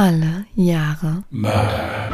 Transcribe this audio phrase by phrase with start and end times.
[0.00, 2.08] Alle Jahre Mörder.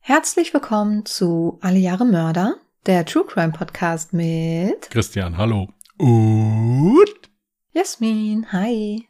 [0.00, 2.56] Herzlich willkommen zu Alle Jahre Mörder,
[2.86, 5.68] der True Crime Podcast mit Christian, hallo.
[5.98, 7.30] Und
[7.72, 8.50] Jasmin.
[8.50, 9.06] Hi.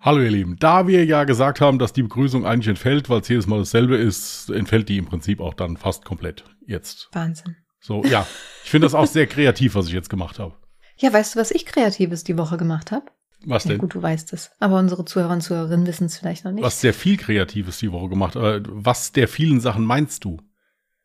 [0.00, 0.56] hallo ihr Lieben.
[0.58, 3.96] Da wir ja gesagt haben, dass die Begrüßung eigentlich entfällt, weil es jedes Mal dasselbe
[3.96, 7.08] ist, entfällt die im Prinzip auch dann fast komplett jetzt.
[7.12, 7.54] Wahnsinn.
[7.80, 8.26] So, ja.
[8.64, 10.54] Ich finde das auch sehr kreativ, was ich jetzt gemacht habe.
[10.96, 13.06] Ja, weißt du, was ich Kreatives die Woche gemacht habe?
[13.46, 13.78] Was Ja denn?
[13.78, 14.50] gut, du weißt es.
[14.60, 16.62] Aber unsere Zuhörer und Zuhörerinnen wissen es vielleicht noch nicht.
[16.62, 18.36] Was sehr viel Kreatives die Woche gemacht.
[18.36, 20.36] Aber was der vielen Sachen meinst du?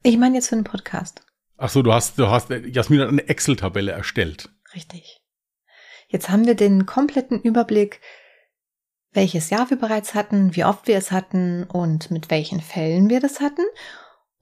[0.03, 1.21] Ich meine jetzt für einen Podcast.
[1.57, 4.49] Ach so, du hast, du hast, Jasmin hat eine Excel-Tabelle erstellt.
[4.75, 5.21] Richtig.
[6.09, 8.01] Jetzt haben wir den kompletten Überblick,
[9.13, 13.21] welches Jahr wir bereits hatten, wie oft wir es hatten und mit welchen Fällen wir
[13.21, 13.63] das hatten.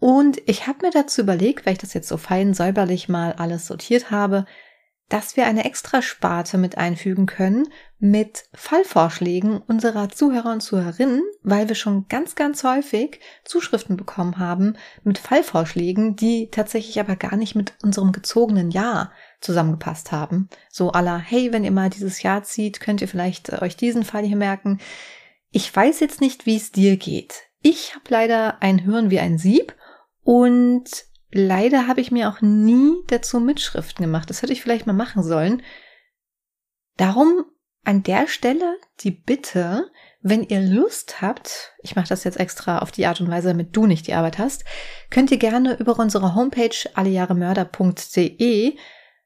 [0.03, 3.67] Und ich habe mir dazu überlegt, weil ich das jetzt so fein säuberlich mal alles
[3.67, 4.45] sortiert habe,
[5.07, 11.69] dass wir eine extra Sparte mit einfügen können mit Fallvorschlägen unserer Zuhörer und Zuhörerinnen, weil
[11.69, 17.55] wir schon ganz, ganz häufig Zuschriften bekommen haben mit Fallvorschlägen, die tatsächlich aber gar nicht
[17.55, 20.49] mit unserem gezogenen Jahr zusammengepasst haben.
[20.69, 24.03] So aller, hey, wenn ihr mal dieses Jahr zieht, könnt ihr vielleicht äh, euch diesen
[24.03, 24.81] Fall hier merken.
[25.51, 27.43] Ich weiß jetzt nicht, wie es dir geht.
[27.61, 29.73] Ich habe leider ein Hören wie ein Sieb
[30.23, 30.85] und
[31.31, 34.29] leider habe ich mir auch nie dazu Mitschriften gemacht.
[34.29, 35.61] Das hätte ich vielleicht mal machen sollen.
[36.97, 37.45] Darum
[37.83, 42.91] an der Stelle die Bitte, wenn ihr Lust habt, ich mache das jetzt extra auf
[42.91, 44.63] die Art und Weise, damit du nicht die Arbeit hast,
[45.09, 48.77] könnt ihr gerne über unsere Homepage allejahremörder.de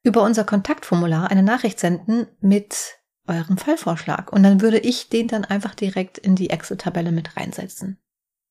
[0.04, 4.32] über unser Kontaktformular eine Nachricht senden mit eurem Fallvorschlag.
[4.32, 8.00] Und dann würde ich den dann einfach direkt in die Excel-Tabelle mit reinsetzen.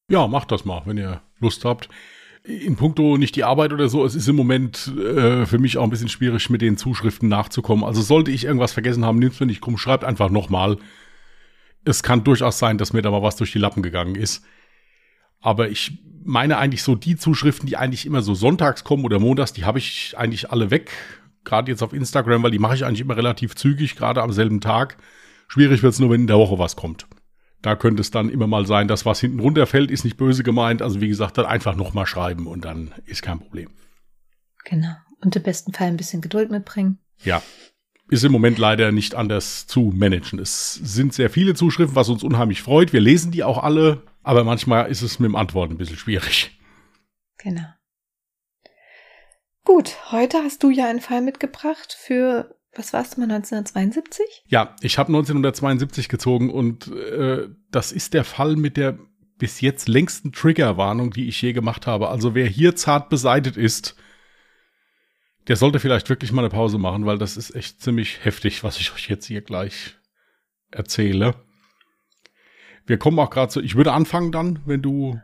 [0.09, 1.89] Ja, macht das mal, wenn ihr Lust habt.
[2.47, 5.83] In puncto nicht die Arbeit oder so, es ist im Moment äh, für mich auch
[5.83, 7.85] ein bisschen schwierig, mit den Zuschriften nachzukommen.
[7.85, 10.79] Also sollte ich irgendwas vergessen haben, nimmt's mir nicht krumm, schreibt einfach nochmal.
[11.85, 14.45] Es kann durchaus sein, dass mir da mal was durch die Lappen gegangen ist.
[15.41, 19.53] Aber ich meine eigentlich so die Zuschriften, die eigentlich immer so sonntags kommen oder montags,
[19.53, 20.91] die habe ich eigentlich alle weg.
[21.45, 24.61] Gerade jetzt auf Instagram, weil die mache ich eigentlich immer relativ zügig, gerade am selben
[24.61, 24.99] Tag.
[25.49, 27.07] Schwierig wird's nur, wenn in der Woche was kommt.
[27.67, 30.83] Da könnte es dann immer mal sein, dass was hinten runterfällt, ist nicht böse gemeint.
[30.83, 33.71] Also wie gesagt, dann einfach nochmal schreiben und dann ist kein Problem.
[34.65, 34.95] Genau.
[35.21, 37.01] Und im besten Fall ein bisschen Geduld mitbringen.
[37.25, 37.43] Ja,
[38.09, 40.39] ist im Moment leider nicht anders zu managen.
[40.39, 42.93] Es sind sehr viele Zuschriften, was uns unheimlich freut.
[42.93, 46.57] Wir lesen die auch alle, aber manchmal ist es mit dem Antworten ein bisschen schwierig.
[47.39, 47.67] Genau.
[49.65, 54.25] Gut, heute hast du ja einen Fall mitgebracht für, was warst du mal, 1972?
[54.47, 58.99] Ja, ich habe 1972 gezogen und äh, das ist der Fall mit der
[59.39, 62.09] bis jetzt längsten Triggerwarnung, die ich je gemacht habe.
[62.09, 63.97] Also wer hier zart beseitet ist,
[65.49, 68.81] der sollte vielleicht wirklich mal eine Pause machen, weil das ist echt ziemlich heftig, was
[68.81, 69.97] ich euch jetzt hier gleich
[70.71, 71.35] erzähle.
[72.87, 75.21] Wir kommen auch gerade so, ich würde anfangen dann, wenn du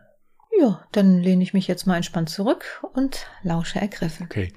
[0.60, 4.26] Ja, dann lehne ich mich jetzt mal entspannt zurück und lausche ergriffen.
[4.26, 4.52] Okay.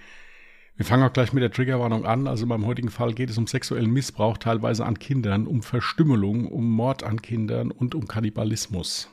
[0.78, 2.28] Wir fangen auch gleich mit der Triggerwarnung an.
[2.28, 6.70] Also beim heutigen Fall geht es um sexuellen Missbrauch, teilweise an Kindern, um Verstümmelung, um
[6.70, 9.10] Mord an Kindern und um Kannibalismus.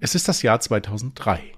[0.00, 1.52] Es ist das Jahr 2003.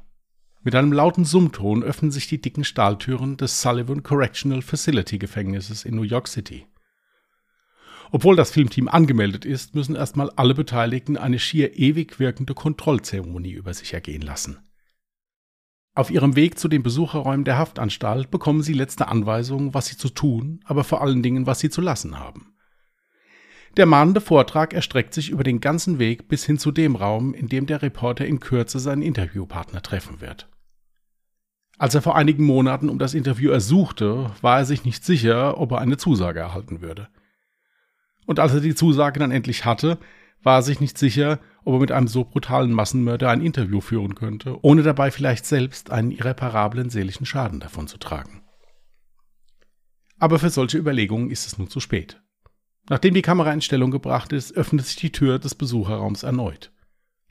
[0.63, 5.95] Mit einem lauten Summton öffnen sich die dicken Stahltüren des Sullivan Correctional Facility Gefängnisses in
[5.95, 6.67] New York City.
[8.11, 13.75] Obwohl das Filmteam angemeldet ist, müssen erstmal alle Beteiligten eine schier ewig wirkende Kontrollzeremonie über
[13.75, 14.66] sich ergehen lassen.
[15.97, 20.11] Auf ihrem Weg zu den Besucherräumen der Haftanstalt bekommen sie letzte Anweisungen, was sie zu
[20.11, 22.53] tun, aber vor allen Dingen, was sie zu lassen haben.
[23.79, 27.49] Der mahnende Vortrag erstreckt sich über den ganzen Weg bis hin zu dem Raum, in
[27.49, 30.51] dem der Reporter in Kürze seinen Interviewpartner treffen wird.
[31.79, 35.73] Als er vor einigen Monaten um das Interview ersuchte, war er sich nicht sicher, ob
[35.73, 37.09] er eine Zusage erhalten würde.
[38.27, 39.97] Und als er die Zusage dann endlich hatte,
[40.43, 44.15] war er sich nicht sicher, ob er mit einem so brutalen Massenmörder ein Interview führen
[44.15, 48.43] könnte, ohne dabei vielleicht selbst einen irreparablen seelischen Schaden davonzutragen.
[50.19, 52.23] Aber für solche Überlegungen ist es nun zu spät.
[52.89, 56.71] Nachdem die Kamera in Stellung gebracht ist, öffnet sich die Tür des Besucherraums erneut.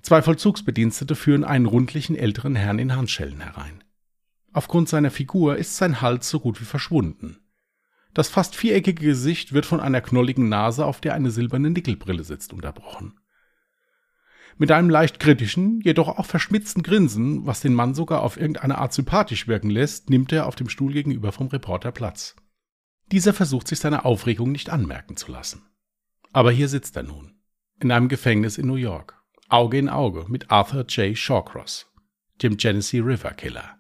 [0.01, 3.85] Zwei Vollzugsbedienstete führen einen rundlichen älteren Herrn in Handschellen herein.
[4.51, 7.37] Aufgrund seiner Figur ist sein Hals so gut wie verschwunden.
[8.13, 12.51] Das fast viereckige Gesicht wird von einer knolligen Nase, auf der eine silberne Nickelbrille sitzt,
[12.51, 13.17] unterbrochen.
[14.57, 18.93] Mit einem leicht kritischen, jedoch auch verschmitzten Grinsen, was den Mann sogar auf irgendeine Art
[18.93, 22.37] sympathisch wirken lässt, nimmt er auf dem Stuhl gegenüber vom Reporter Platz.
[23.11, 25.63] Dieser versucht sich seine Aufregung nicht anmerken zu lassen.
[26.31, 27.37] Aber hier sitzt er nun,
[27.81, 31.17] in einem Gefängnis in New York, Auge in Auge mit Arthur J.
[31.17, 31.91] Shawcross,
[32.41, 33.77] dem Genesee River Killer.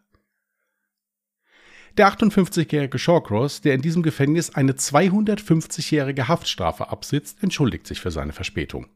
[1.97, 8.33] Der 58-jährige Shawcross, der in diesem Gefängnis eine 250-jährige Haftstrafe absitzt, entschuldigt sich für seine
[8.33, 8.87] Verspätung.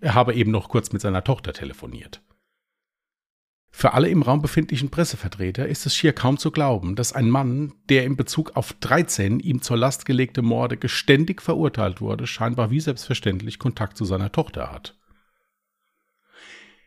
[0.00, 2.22] Er habe eben noch kurz mit seiner Tochter telefoniert.
[3.70, 7.74] Für alle im Raum befindlichen Pressevertreter ist es schier kaum zu glauben, dass ein Mann,
[7.90, 12.80] der in Bezug auf 13 ihm zur Last gelegte Morde geständig verurteilt wurde, scheinbar wie
[12.80, 14.98] selbstverständlich Kontakt zu seiner Tochter hat.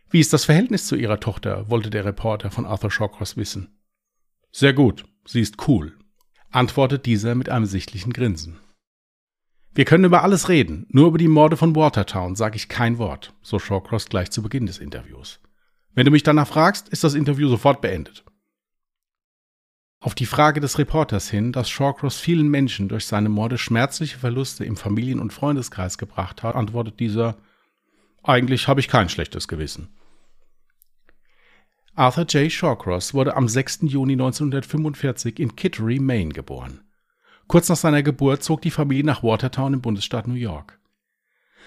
[0.10, 3.80] Wie ist das Verhältnis zu ihrer Tochter, wollte der Reporter von Arthur Shawcross wissen.
[4.52, 5.96] Sehr gut, sie ist cool,
[6.50, 8.60] antwortet dieser mit einem sichtlichen Grinsen.
[9.74, 13.34] Wir können über alles reden, nur über die Morde von Watertown sage ich kein Wort,
[13.42, 15.40] so Shawcross gleich zu Beginn des Interviews.
[15.94, 18.24] Wenn du mich danach fragst, ist das Interview sofort beendet.
[20.02, 24.64] Auf die Frage des Reporters hin, dass Shawcross vielen Menschen durch seine Morde schmerzliche Verluste
[24.64, 27.38] im Familien- und Freundeskreis gebracht hat, antwortet dieser,
[28.24, 29.90] eigentlich habe ich kein schlechtes Gewissen.
[31.96, 32.50] Arthur J.
[32.50, 33.80] Shawcross wurde am 6.
[33.84, 36.82] Juni 1945 in Kittery, Maine geboren.
[37.50, 40.80] Kurz nach seiner Geburt zog die Familie nach Watertown im Bundesstaat New York.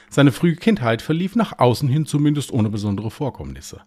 [0.08, 3.82] Seine frühe Kindheit verlief nach außen hin zumindest ohne besondere Vorkommnisse.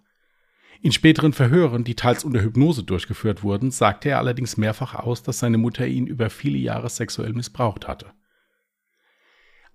[0.81, 5.39] In späteren Verhören, die teils unter Hypnose durchgeführt wurden, sagte er allerdings mehrfach aus, dass
[5.39, 8.11] seine Mutter ihn über viele Jahre sexuell missbraucht hatte.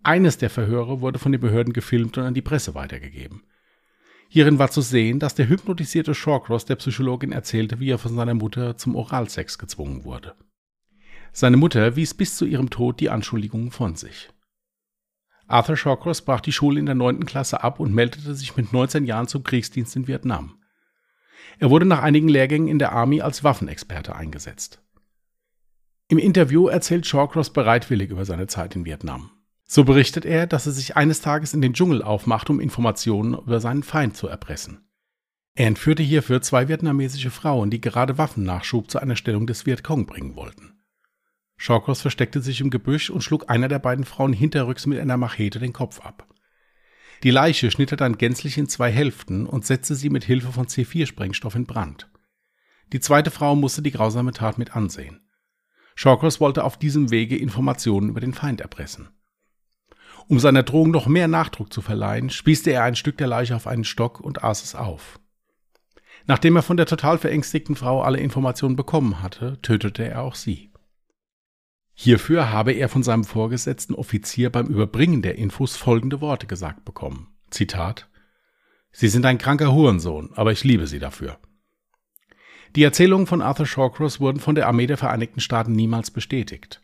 [0.03, 3.45] Eines der Verhöre wurde von den Behörden gefilmt und an die Presse weitergegeben.
[4.29, 8.35] Hierin war zu sehen, dass der hypnotisierte Shawcross der Psychologin erzählte, wie er von seiner
[8.35, 10.35] Mutter zum Oralsex gezwungen wurde.
[11.33, 14.31] Seine Mutter wies bis zu ihrem Tod die Anschuldigungen von sich.
[15.47, 19.05] Arthur Shawcross brach die Schule in der neunten Klasse ab und meldete sich mit 19
[19.05, 20.59] Jahren zum Kriegsdienst in Vietnam.
[21.59, 24.81] Er wurde nach einigen Lehrgängen in der Army als Waffenexperte eingesetzt.
[26.09, 29.31] Im Interview erzählt Shawcross bereitwillig über seine Zeit in Vietnam.
[29.65, 33.61] So berichtet er, dass er sich eines Tages in den Dschungel aufmacht, um Informationen über
[33.61, 34.89] seinen Feind zu erpressen.
[35.55, 40.35] Er entführte hierfür zwei vietnamesische Frauen, die gerade Waffennachschub zu einer Stellung des Vietcong bringen
[40.35, 40.70] wollten.
[41.63, 45.59] Shawcross versteckte sich im Gebüsch und schlug einer der beiden Frauen hinterrücks mit einer Machete
[45.59, 46.27] den Kopf ab.
[47.23, 50.69] Die Leiche schnitt er dann gänzlich in zwei Hälften und setzte sie mit Hilfe von
[50.69, 52.11] C4-Sprengstoff in Brand.
[52.95, 55.21] Die zweite Frau musste die grausame Tat mit ansehen.
[55.97, 59.11] Shawcross wollte auf diesem Wege Informationen über den Feind erpressen.
[60.29, 63.67] Um seiner Drohung noch mehr Nachdruck zu verleihen, spießte er ein Stück der Leiche auf
[63.67, 65.21] einen Stock und aß es auf.
[66.27, 70.71] Nachdem er von der total verängstigten Frau alle Informationen bekommen hatte, tötete er auch sie.
[72.03, 77.29] Hierfür habe er von seinem vorgesetzten Offizier beim Überbringen der Infos folgende Worte gesagt bekommen.
[77.51, 78.09] Zitat
[78.91, 81.37] Sie sind ein kranker Hurensohn, aber ich liebe Sie dafür.
[82.75, 86.81] Die Erzählungen von Arthur Shawcross wurden von der Armee der Vereinigten Staaten niemals bestätigt.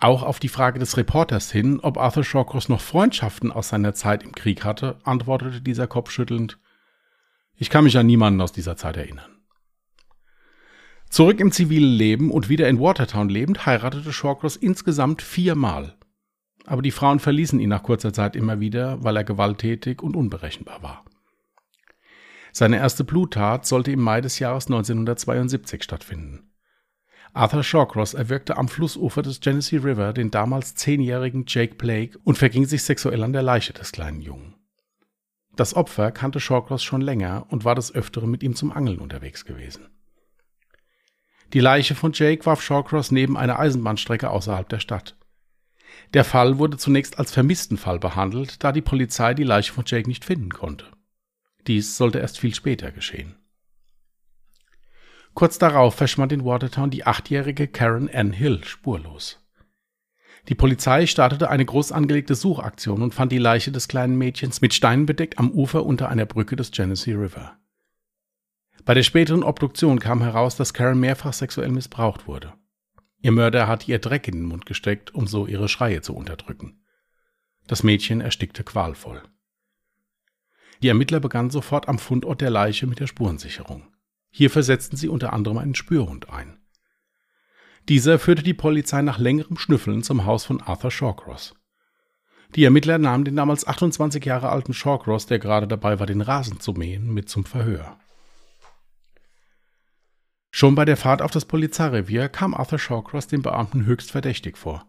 [0.00, 4.24] Auch auf die Frage des Reporters hin, ob Arthur Shawcross noch Freundschaften aus seiner Zeit
[4.24, 6.58] im Krieg hatte, antwortete dieser kopfschüttelnd,
[7.54, 9.37] ich kann mich an niemanden aus dieser Zeit erinnern.
[11.10, 15.96] Zurück im zivilen Leben und wieder in Watertown lebend, heiratete Shawcross insgesamt viermal.
[16.66, 20.82] Aber die Frauen verließen ihn nach kurzer Zeit immer wieder, weil er gewalttätig und unberechenbar
[20.82, 21.04] war.
[22.52, 26.50] Seine erste Bluttat sollte im Mai des Jahres 1972 stattfinden.
[27.32, 32.66] Arthur Shawcross erwürgte am Flussufer des Genesee River den damals zehnjährigen Jake Blake und verging
[32.66, 34.56] sich sexuell an der Leiche des kleinen Jungen.
[35.56, 39.44] Das Opfer kannte Shawcross schon länger und war des Öfteren mit ihm zum Angeln unterwegs
[39.44, 39.88] gewesen.
[41.52, 45.16] Die Leiche von Jake warf Shawcross neben einer Eisenbahnstrecke außerhalb der Stadt.
[46.14, 50.24] Der Fall wurde zunächst als Vermisstenfall behandelt, da die Polizei die Leiche von Jake nicht
[50.24, 50.86] finden konnte.
[51.66, 53.36] Dies sollte erst viel später geschehen.
[55.34, 59.38] Kurz darauf verschwand in Watertown die achtjährige Karen Ann Hill spurlos.
[60.48, 64.72] Die Polizei startete eine groß angelegte Suchaktion und fand die Leiche des kleinen Mädchens mit
[64.72, 67.57] Steinen bedeckt am Ufer unter einer Brücke des Genesee River.
[68.88, 72.54] Bei der späteren Obduktion kam heraus, dass Karen mehrfach sexuell missbraucht wurde.
[73.20, 76.80] Ihr Mörder hatte ihr Dreck in den Mund gesteckt, um so ihre Schreie zu unterdrücken.
[77.66, 79.20] Das Mädchen erstickte qualvoll.
[80.80, 83.92] Die Ermittler begannen sofort am Fundort der Leiche mit der Spurensicherung.
[84.30, 86.58] Hier versetzten sie unter anderem einen Spürhund ein.
[87.90, 91.54] Dieser führte die Polizei nach längerem Schnüffeln zum Haus von Arthur Shawcross.
[92.54, 96.58] Die Ermittler nahmen den damals 28 Jahre alten Shawcross, der gerade dabei war, den Rasen
[96.60, 97.98] zu mähen, mit zum Verhör.
[100.50, 104.86] Schon bei der Fahrt auf das Polizeirevier kam Arthur Shawcross den Beamten höchst verdächtig vor.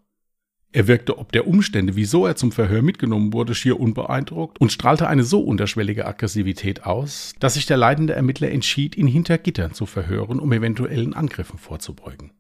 [0.72, 5.08] Er wirkte ob der Umstände, wieso er zum Verhör mitgenommen wurde, schier unbeeindruckt und strahlte
[5.08, 9.88] eine so unterschwellige Aggressivität aus, dass sich der leidende Ermittler entschied, ihn hinter Gittern zu
[9.88, 12.34] verhören, um eventuellen Angriffen vorzubeugen.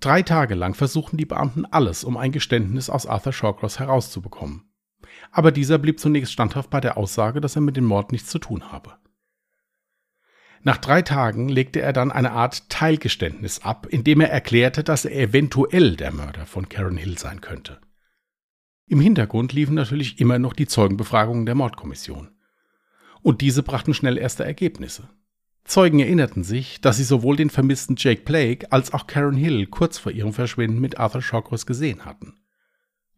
[0.00, 4.62] Drei Tage lang versuchten die Beamten alles, um ein Geständnis aus Arthur Shawcross herauszubekommen.
[5.30, 8.38] Aber dieser blieb zunächst standhaft bei der Aussage, dass er mit dem Mord nichts zu
[8.38, 8.96] tun habe.
[10.66, 15.04] Nach drei Tagen legte er dann eine Art Teilgeständnis ab, in dem er erklärte, dass
[15.04, 17.80] er eventuell der Mörder von Karen Hill sein könnte.
[18.86, 22.30] Im Hintergrund liefen natürlich immer noch die Zeugenbefragungen der Mordkommission.
[23.20, 25.10] Und diese brachten schnell erste Ergebnisse.
[25.64, 29.98] Zeugen erinnerten sich, dass sie sowohl den vermissten Jake Blake als auch Karen Hill kurz
[29.98, 32.38] vor ihrem Verschwinden mit Arthur Shawcross gesehen hatten.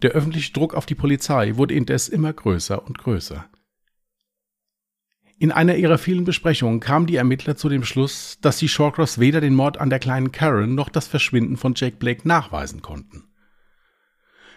[0.02, 3.48] Der öffentliche Druck auf die Polizei wurde indes immer größer und größer.
[5.38, 9.42] In einer ihrer vielen Besprechungen kamen die Ermittler zu dem Schluss, dass die Shawcross weder
[9.42, 13.24] den Mord an der kleinen Karen noch das Verschwinden von Jake Blake nachweisen konnten.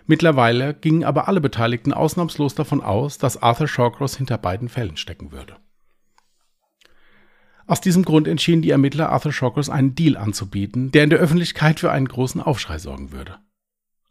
[0.06, 5.32] Mittlerweile gingen aber alle Beteiligten ausnahmslos davon aus, dass Arthur Shawcross hinter beiden Fällen stecken
[5.34, 5.58] würde.
[7.68, 11.80] Aus diesem Grund entschieden die Ermittler Arthur Shawcross einen Deal anzubieten, der in der Öffentlichkeit
[11.82, 13.38] für einen großen Aufschrei sorgen würde.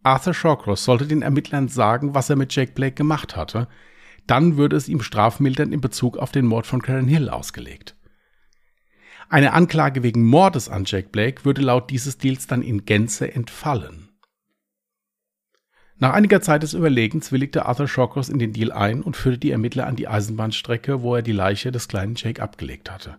[0.05, 3.67] Arthur Shawcross sollte den Ermittlern sagen, was er mit Jake Blake gemacht hatte,
[4.31, 7.97] dann würde es ihm strafmildernd in Bezug auf den Mord von Karen Hill ausgelegt.
[9.29, 14.09] Eine Anklage wegen Mordes an Jake Blake würde laut dieses Deals dann in Gänze entfallen.
[16.01, 19.51] Nach einiger Zeit des Überlegens willigte Arthur Shawcross in den Deal ein und führte die
[19.51, 23.19] Ermittler an die Eisenbahnstrecke, wo er die Leiche des kleinen Jake abgelegt hatte.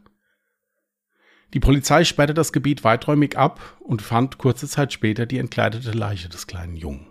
[1.53, 6.29] Die Polizei sperrte das Gebiet weiträumig ab und fand kurze Zeit später die entkleidete Leiche
[6.29, 7.07] des kleinen Jungen.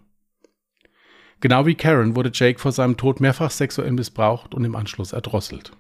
[1.40, 5.73] Genau wie Karen wurde Jake vor seinem Tod mehrfach sexuell missbraucht und im Anschluss erdrosselt.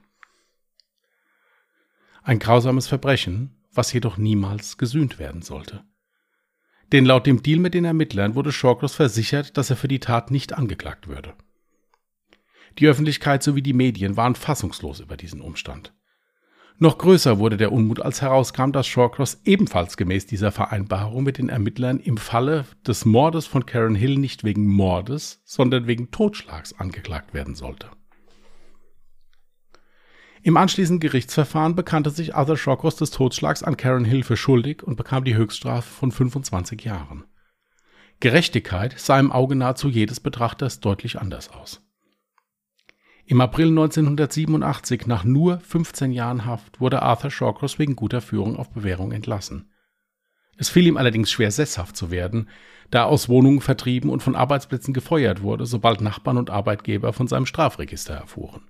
[2.22, 5.84] Ein grausames Verbrechen, was jedoch niemals gesühnt werden sollte.
[6.92, 10.30] Denn laut dem Deal mit den Ermittlern wurde Shawcross versichert, dass er für die Tat
[10.30, 11.34] nicht angeklagt würde.
[12.78, 15.92] Die Öffentlichkeit sowie die Medien waren fassungslos über diesen Umstand.
[16.80, 21.48] Noch größer wurde der Unmut, als herauskam, dass Shawcross ebenfalls gemäß dieser Vereinbarung mit den
[21.48, 27.34] Ermittlern im Falle des Mordes von Karen Hill nicht wegen Mordes, sondern wegen Totschlags angeklagt
[27.34, 27.88] werden sollte.
[30.42, 34.94] Im anschließenden Gerichtsverfahren bekannte sich Arthur Shawcross des Totschlags an Karen Hill für schuldig und
[34.94, 37.24] bekam die Höchststrafe von 25 Jahren.
[38.20, 41.87] Gerechtigkeit sah im Auge nahezu jedes Betrachters deutlich anders aus.
[43.30, 48.70] Im April 1987, nach nur 15 Jahren Haft, wurde Arthur Shawcross wegen guter Führung auf
[48.70, 49.70] Bewährung entlassen.
[50.56, 52.48] Es fiel ihm allerdings schwer, sesshaft zu werden,
[52.90, 57.28] da er aus Wohnungen vertrieben und von Arbeitsplätzen gefeuert wurde, sobald Nachbarn und Arbeitgeber von
[57.28, 58.62] seinem Strafregister erfuhren.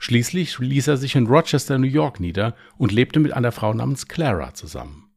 [0.00, 4.08] Schließlich ließ er sich in Rochester, New York nieder und lebte mit einer Frau namens
[4.08, 5.12] Clara zusammen.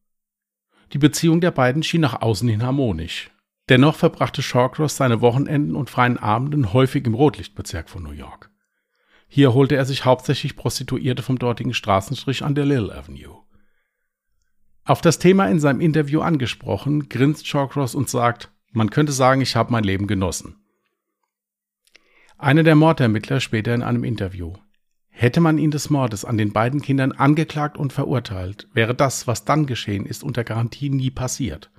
[0.93, 3.31] Die Beziehung der beiden schien nach außen hin harmonisch,
[3.69, 8.49] Dennoch verbrachte Shawcross seine Wochenenden und freien Abenden häufig im Rotlichtbezirk von New York.
[9.27, 13.43] Hier holte er sich hauptsächlich Prostituierte vom dortigen Straßenstrich an der Lil Avenue.
[14.85, 19.55] Auf das Thema in seinem Interview angesprochen, grinst Shawcross und sagt, man könnte sagen, ich
[19.55, 20.55] habe mein Leben genossen.
[22.39, 24.53] Einer der Mordermittler später in einem Interview.
[25.09, 29.45] Hätte man ihn des Mordes an den beiden Kindern angeklagt und verurteilt, wäre das, was
[29.45, 31.69] dann geschehen ist, unter Garantie nie passiert.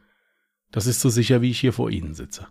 [0.71, 2.47] Das ist so sicher, wie ich hier vor Ihnen sitze.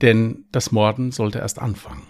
[0.00, 2.06] Denn das Morden sollte erst anfangen.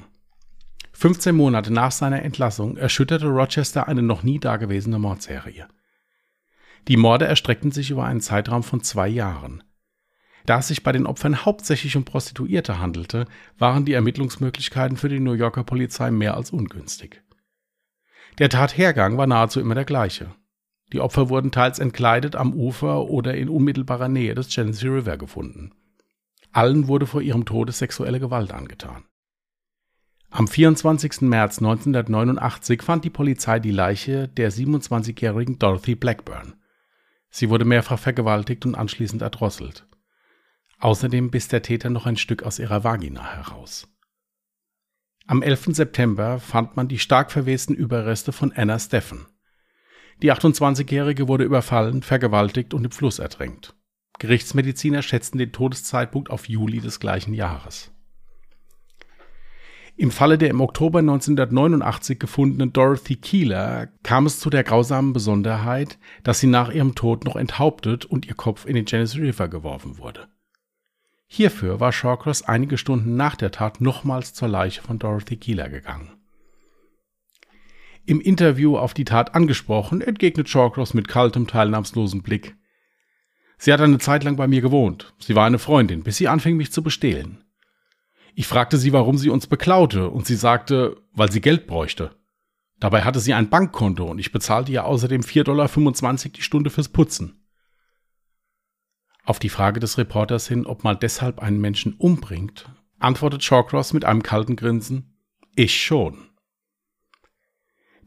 [0.93, 5.69] 15 Monate nach seiner Entlassung erschütterte Rochester eine noch nie dagewesene Mordserie.
[6.89, 9.63] Die Morde erstreckten sich über einen Zeitraum von zwei Jahren.
[10.47, 13.27] Da es sich bei den Opfern hauptsächlich um Prostituierte handelte,
[13.59, 17.23] waren die Ermittlungsmöglichkeiten für die New Yorker Polizei mehr als ungünstig.
[18.39, 20.35] Der Tathergang war nahezu immer der gleiche.
[20.93, 25.73] Die Opfer wurden teils entkleidet am Ufer oder in unmittelbarer Nähe des Genesee River gefunden.
[26.53, 29.05] Allen wurde vor ihrem Tode sexuelle Gewalt angetan.
[30.31, 31.23] Am 24.
[31.23, 36.55] März 1989 fand die Polizei die Leiche der 27-jährigen Dorothy Blackburn.
[37.31, 39.87] Sie wurde mehrfach vergewaltigt und anschließend erdrosselt.
[40.81, 43.89] Außerdem biss der Täter noch ein Stück aus ihrer Vagina heraus.
[45.27, 45.77] Am 11.
[45.77, 49.27] September fand man die stark verwesten Überreste von Anna Steffen.
[50.23, 53.75] Die 28-Jährige wurde überfallen, vergewaltigt und im Fluss ertränkt.
[54.19, 57.93] Gerichtsmediziner schätzten den Todeszeitpunkt auf Juli des gleichen Jahres.
[59.97, 65.99] Im Falle der im Oktober 1989 gefundenen Dorothy Keeler kam es zu der grausamen Besonderheit,
[66.23, 69.99] dass sie nach ihrem Tod noch enthauptet und ihr Kopf in den Genesee River geworfen
[69.99, 70.29] wurde.
[71.27, 76.18] Hierfür war Shawcross einige Stunden nach der Tat nochmals zur Leiche von Dorothy Keeler gegangen.
[78.09, 82.57] Im Interview auf die Tat angesprochen, entgegnet Shawcross mit kaltem, teilnahmslosem Blick.
[83.59, 85.13] Sie hat eine Zeit lang bei mir gewohnt.
[85.19, 87.45] Sie war eine Freundin, bis sie anfing, mich zu bestehlen.
[88.35, 92.17] Ich fragte sie, warum sie uns beklaute, und sie sagte, weil sie Geld bräuchte.
[92.81, 95.69] Dabei hatte sie ein Bankkonto und ich bezahlte ihr außerdem 4,25 Dollar
[96.35, 97.45] die Stunde fürs Putzen.
[99.23, 104.07] Auf die Frage des Reporters hin, ob man deshalb einen Menschen umbringt, antwortet Shawcross mit
[104.07, 105.15] einem kalten Grinsen,
[105.55, 106.28] ich schon.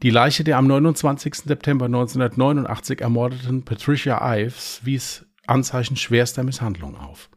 [0.02, 1.32] Die Leiche der am 29.
[1.32, 7.30] September 1989 ermordeten Patricia Ives wies Anzeichen schwerster Misshandlung auf.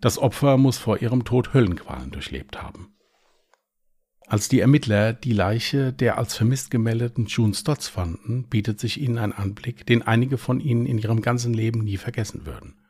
[0.00, 2.94] Das Opfer muss vor ihrem Tod Höllenqualen durchlebt haben.
[4.26, 9.18] Als die Ermittler die Leiche der als vermisst gemeldeten June Stotts fanden, bietet sich ihnen
[9.18, 12.80] ein Anblick, den einige von ihnen in ihrem ganzen Leben nie vergessen würden.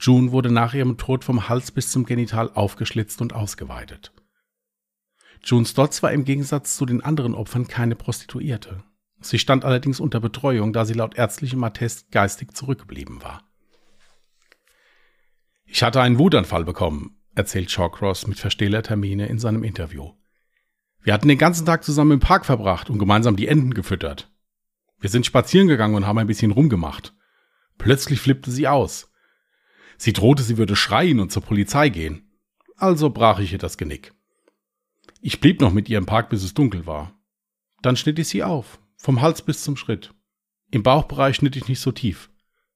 [0.00, 4.12] June wurde nach ihrem Tod vom Hals bis zum Genital aufgeschlitzt und ausgeweidet.
[5.44, 8.82] June Stotts war im Gegensatz zu den anderen Opfern keine Prostituierte.
[9.20, 13.42] Sie stand allerdings unter Betreuung, da sie laut ärztlichem Attest geistig zurückgeblieben war.
[15.66, 20.12] Ich hatte einen Wutanfall bekommen, erzählt Shawcross mit verstählter Miene in seinem Interview.
[21.02, 24.30] Wir hatten den ganzen Tag zusammen im Park verbracht und gemeinsam die Enten gefüttert.
[25.00, 27.14] Wir sind spazieren gegangen und haben ein bisschen rumgemacht.
[27.76, 29.12] Plötzlich flippte sie aus.
[29.98, 32.30] Sie drohte, sie würde schreien und zur Polizei gehen.
[32.76, 34.14] Also brach ich ihr das Genick.
[35.24, 37.18] Ich blieb noch mit ihr im Park, bis es dunkel war.
[37.82, 40.14] Dann schnitt ich sie auf, vom Hals bis zum Schritt.
[40.70, 42.30] Im Bauchbereich schnitt ich nicht so tief.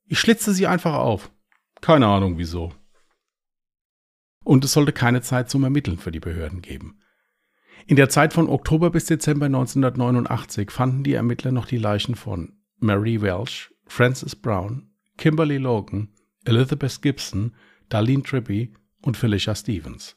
[0.06, 1.30] Ich schlitzte sie einfach auf.
[1.80, 2.72] Keine Ahnung wieso
[4.48, 7.00] und es sollte keine Zeit zum Ermitteln für die Behörden geben.
[7.86, 12.54] In der Zeit von Oktober bis Dezember 1989 fanden die Ermittler noch die Leichen von
[12.78, 16.14] Mary Welsh, Frances Brown, Kimberly Logan,
[16.46, 17.54] Elizabeth Gibson,
[17.90, 20.16] Darlene Tribby und Felicia Stevens.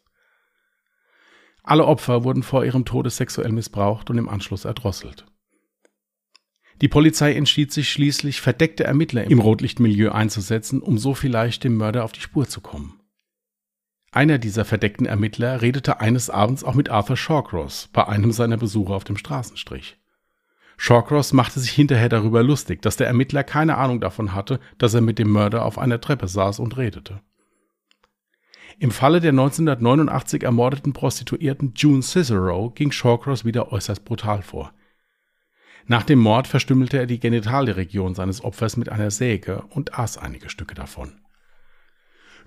[1.63, 5.25] Alle Opfer wurden vor ihrem Tode sexuell missbraucht und im Anschluss erdrosselt.
[6.82, 12.03] Die Polizei entschied sich schließlich, verdeckte Ermittler im Rotlichtmilieu einzusetzen, um so vielleicht dem Mörder
[12.03, 13.00] auf die Spur zu kommen.
[14.12, 18.94] Einer dieser verdeckten Ermittler redete eines Abends auch mit Arthur Shawcross bei einem seiner Besuche
[18.94, 19.98] auf dem Straßenstrich.
[20.75, 25.01] Shawcross machte sich hinterher darüber lustig, dass der Ermittler keine Ahnung davon hatte, dass er
[25.01, 27.22] mit dem Mörder auf einer Treppe saß und redete.
[28.81, 34.73] Im Falle der 1989 ermordeten Prostituierten June Cicero ging Shawcross wieder äußerst brutal vor.
[35.85, 40.50] Nach dem Mord verstümmelte er die Genitalregion seines Opfers mit einer Säge und aß einige
[40.50, 41.21] Stücke davon.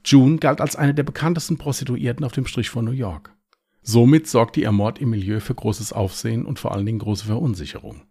[0.04, 3.32] June galt als eine der bekanntesten Prostituierten auf dem Strich von New York.
[3.82, 8.08] Somit sorgte ihr Mord im Milieu für großes Aufsehen und vor allen Dingen große Verunsicherung.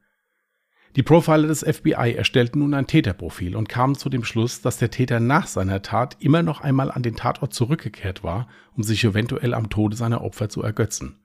[0.96, 4.92] Die Profiler des FBI erstellten nun ein Täterprofil und kamen zu dem Schluss, dass der
[4.92, 9.56] Täter nach seiner Tat immer noch einmal an den Tatort zurückgekehrt war, um sich eventuell
[9.56, 11.20] am Tode seiner Opfer zu ergötzen.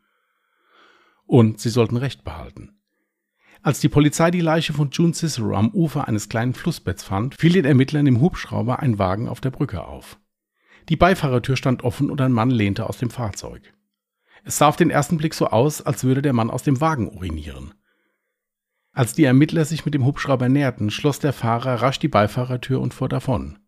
[1.26, 2.78] Und sie sollten Recht behalten.
[3.60, 7.52] Als die Polizei die Leiche von June Cicero am Ufer eines kleinen Flussbetts fand, fiel
[7.52, 10.18] den Ermittlern im Hubschrauber ein Wagen auf der Brücke auf.
[10.88, 13.74] Die Beifahrertür stand offen und ein Mann lehnte aus dem Fahrzeug.
[14.44, 17.08] Es sah auf den ersten Blick so aus, als würde der Mann aus dem Wagen
[17.08, 17.74] urinieren.
[18.98, 22.92] Als die Ermittler sich mit dem Hubschrauber näherten, schloss der Fahrer rasch die Beifahrertür und
[22.92, 23.60] fuhr davon.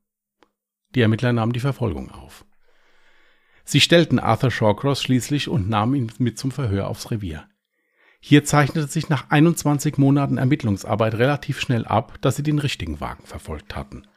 [0.96, 2.44] Die Ermittler nahmen die Verfolgung auf.
[3.62, 7.44] Sie stellten Arthur Shawcross schließlich und nahmen ihn mit zum Verhör aufs Revier.
[8.18, 13.24] Hier zeichnete sich nach 21 Monaten Ermittlungsarbeit relativ schnell ab, dass sie den richtigen Wagen
[13.24, 14.08] verfolgt hatten.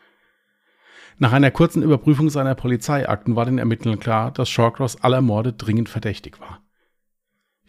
[1.19, 5.89] Nach einer kurzen Überprüfung seiner Polizeiakten war den Ermittlern klar, dass Shawcross aller Morde dringend
[5.89, 6.62] verdächtig war.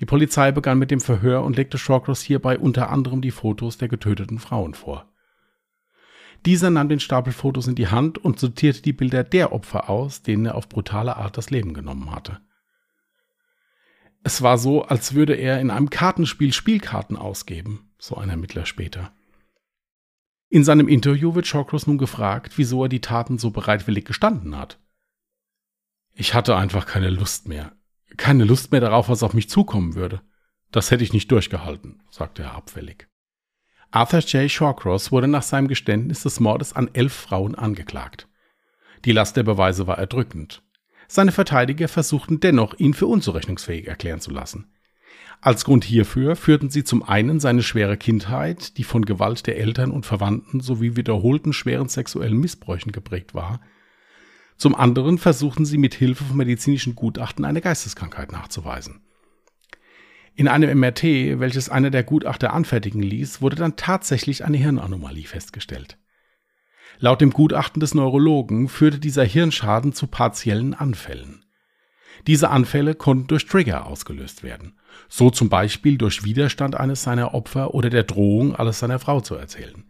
[0.00, 3.88] Die Polizei begann mit dem Verhör und legte Shawcross hierbei unter anderem die Fotos der
[3.88, 5.12] getöteten Frauen vor.
[6.44, 10.22] Dieser nahm den Stapel Fotos in die Hand und sortierte die Bilder der Opfer aus,
[10.22, 12.40] denen er auf brutale Art das Leben genommen hatte.
[14.24, 19.12] Es war so, als würde er in einem Kartenspiel Spielkarten ausgeben, so ein Ermittler später.
[20.48, 24.78] In seinem Interview wird Shawcross nun gefragt, wieso er die Taten so bereitwillig gestanden hat.
[26.12, 27.72] Ich hatte einfach keine Lust mehr.
[28.16, 30.20] Keine Lust mehr darauf, was auf mich zukommen würde.
[30.70, 33.08] Das hätte ich nicht durchgehalten, sagte er abfällig.
[33.90, 34.50] Arthur J.
[34.50, 38.28] Shawcross wurde nach seinem Geständnis des Mordes an elf Frauen angeklagt.
[39.04, 40.62] Die Last der Beweise war erdrückend.
[41.06, 44.72] Seine Verteidiger versuchten dennoch, ihn für unzurechnungsfähig erklären zu lassen.
[45.40, 49.90] Als Grund hierfür führten sie zum einen seine schwere Kindheit, die von Gewalt der Eltern
[49.90, 53.60] und Verwandten sowie wiederholten schweren sexuellen Missbräuchen geprägt war.
[54.56, 59.00] Zum anderen versuchten sie mit Hilfe von medizinischen Gutachten eine Geisteskrankheit nachzuweisen.
[60.36, 61.02] In einem MRT,
[61.38, 65.98] welches einer der Gutachter anfertigen ließ, wurde dann tatsächlich eine Hirnanomalie festgestellt.
[66.98, 71.44] Laut dem Gutachten des Neurologen führte dieser Hirnschaden zu partiellen Anfällen.
[72.26, 77.74] Diese Anfälle konnten durch Trigger ausgelöst werden so zum Beispiel durch Widerstand eines seiner Opfer
[77.74, 79.84] oder der Drohung, alles seiner Frau zu erzählen.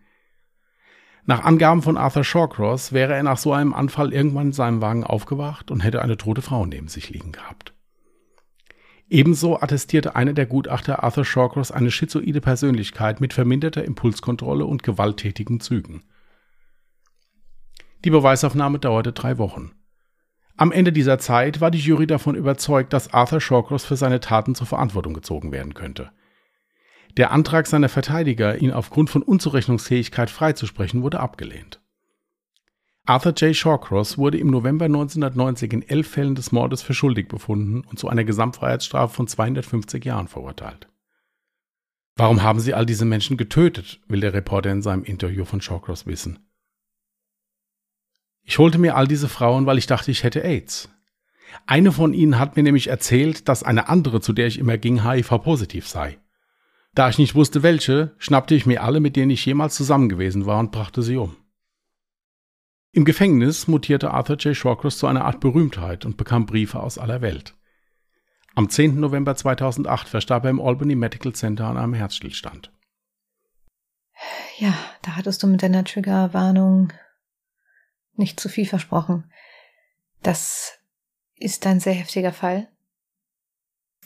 [1.27, 5.05] Nach Angaben von Arthur Shawcross wäre er nach so einem Anfall irgendwann in seinem Wagen
[5.05, 7.73] aufgewacht und hätte eine tote Frau neben sich liegen gehabt.
[9.09, 15.61] Ebenso attestierte einer der Gutachter Arthur Shawcross eine schizoide Persönlichkeit mit verminderter Impulskontrolle und gewalttätigen
[15.61, 16.03] Zügen.
[18.05, 19.73] Die Beweisaufnahme dauerte drei Wochen.
[20.57, 24.55] Am Ende dieser Zeit war die Jury davon überzeugt, dass Arthur Shawcross für seine Taten
[24.55, 26.11] zur Verantwortung gezogen werden könnte.
[27.17, 31.81] Der Antrag seiner Verteidiger, ihn aufgrund von Unzurechnungsfähigkeit freizusprechen, wurde abgelehnt.
[33.07, 33.55] Arthur J.
[33.55, 38.09] Shawcross wurde im November 1990 in elf Fällen des Mordes für schuldig befunden und zu
[38.09, 40.89] einer Gesamtfreiheitsstrafe von 250 Jahren verurteilt.
[42.17, 46.07] Warum haben Sie all diese Menschen getötet, will der Reporter in seinem Interview von Shawcross
[46.07, 46.39] wissen.
[48.43, 50.89] Ich holte mir all diese Frauen, weil ich dachte, ich hätte AIDS.
[51.67, 55.05] Eine von ihnen hat mir nämlich erzählt, dass eine andere, zu der ich immer ging,
[55.05, 56.19] HIV-positiv sei.
[56.95, 60.47] Da ich nicht wusste, welche, schnappte ich mir alle, mit denen ich jemals zusammen gewesen
[60.47, 61.37] war und brachte sie um.
[62.93, 64.57] Im Gefängnis mutierte Arthur J.
[64.57, 67.57] Shawcross zu einer Art Berühmtheit und bekam Briefe aus aller Welt.
[68.55, 69.01] Am 10.
[69.01, 72.71] November 2008 verstarb er im Albany Medical Center an einem Herzstillstand.
[74.59, 76.93] Ja, da hattest du mit deiner Triggerwarnung
[78.15, 79.33] nicht zu viel versprochen.
[80.23, 80.79] Das
[81.35, 82.69] ist ein sehr heftiger Fall.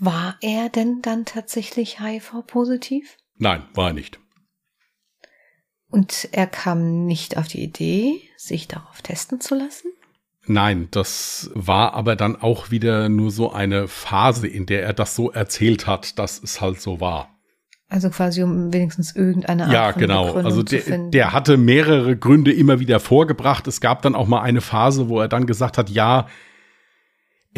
[0.01, 3.17] War er denn dann tatsächlich HIV-positiv?
[3.37, 4.19] Nein, war er nicht.
[5.91, 9.91] Und er kam nicht auf die Idee, sich darauf testen zu lassen?
[10.47, 15.15] Nein, das war aber dann auch wieder nur so eine Phase, in der er das
[15.15, 17.29] so erzählt hat, dass es halt so war.
[17.91, 20.25] Also quasi um wenigstens irgendeine Art ja, von genau.
[20.27, 21.11] Begründung Also zu der, finden.
[21.11, 23.67] der hatte mehrere Gründe immer wieder vorgebracht.
[23.67, 26.27] Es gab dann auch mal eine Phase, wo er dann gesagt hat, ja,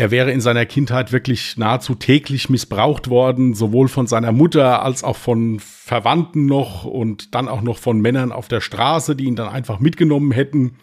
[0.00, 5.04] er wäre in seiner Kindheit wirklich nahezu täglich missbraucht worden, sowohl von seiner Mutter als
[5.04, 9.36] auch von Verwandten noch und dann auch noch von Männern auf der Straße, die ihn
[9.36, 10.78] dann einfach mitgenommen hätten.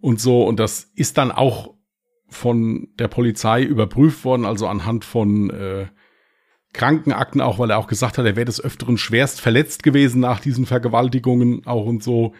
[0.00, 1.74] Und so, und das ist dann auch
[2.28, 5.88] von der Polizei überprüft worden, also anhand von äh,
[6.72, 10.40] Krankenakten auch, weil er auch gesagt hat, er wäre des Öfteren schwerst verletzt gewesen nach
[10.40, 12.32] diesen Vergewaltigungen auch und so.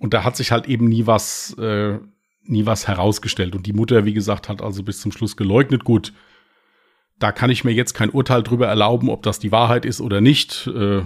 [0.00, 2.00] Und da hat sich halt eben nie was, äh,
[2.48, 3.54] nie was herausgestellt.
[3.54, 5.84] Und die Mutter, wie gesagt, hat also bis zum Schluss geleugnet.
[5.84, 6.12] Gut,
[7.18, 10.20] da kann ich mir jetzt kein Urteil drüber erlauben, ob das die Wahrheit ist oder
[10.20, 10.66] nicht.
[10.66, 11.02] Äh,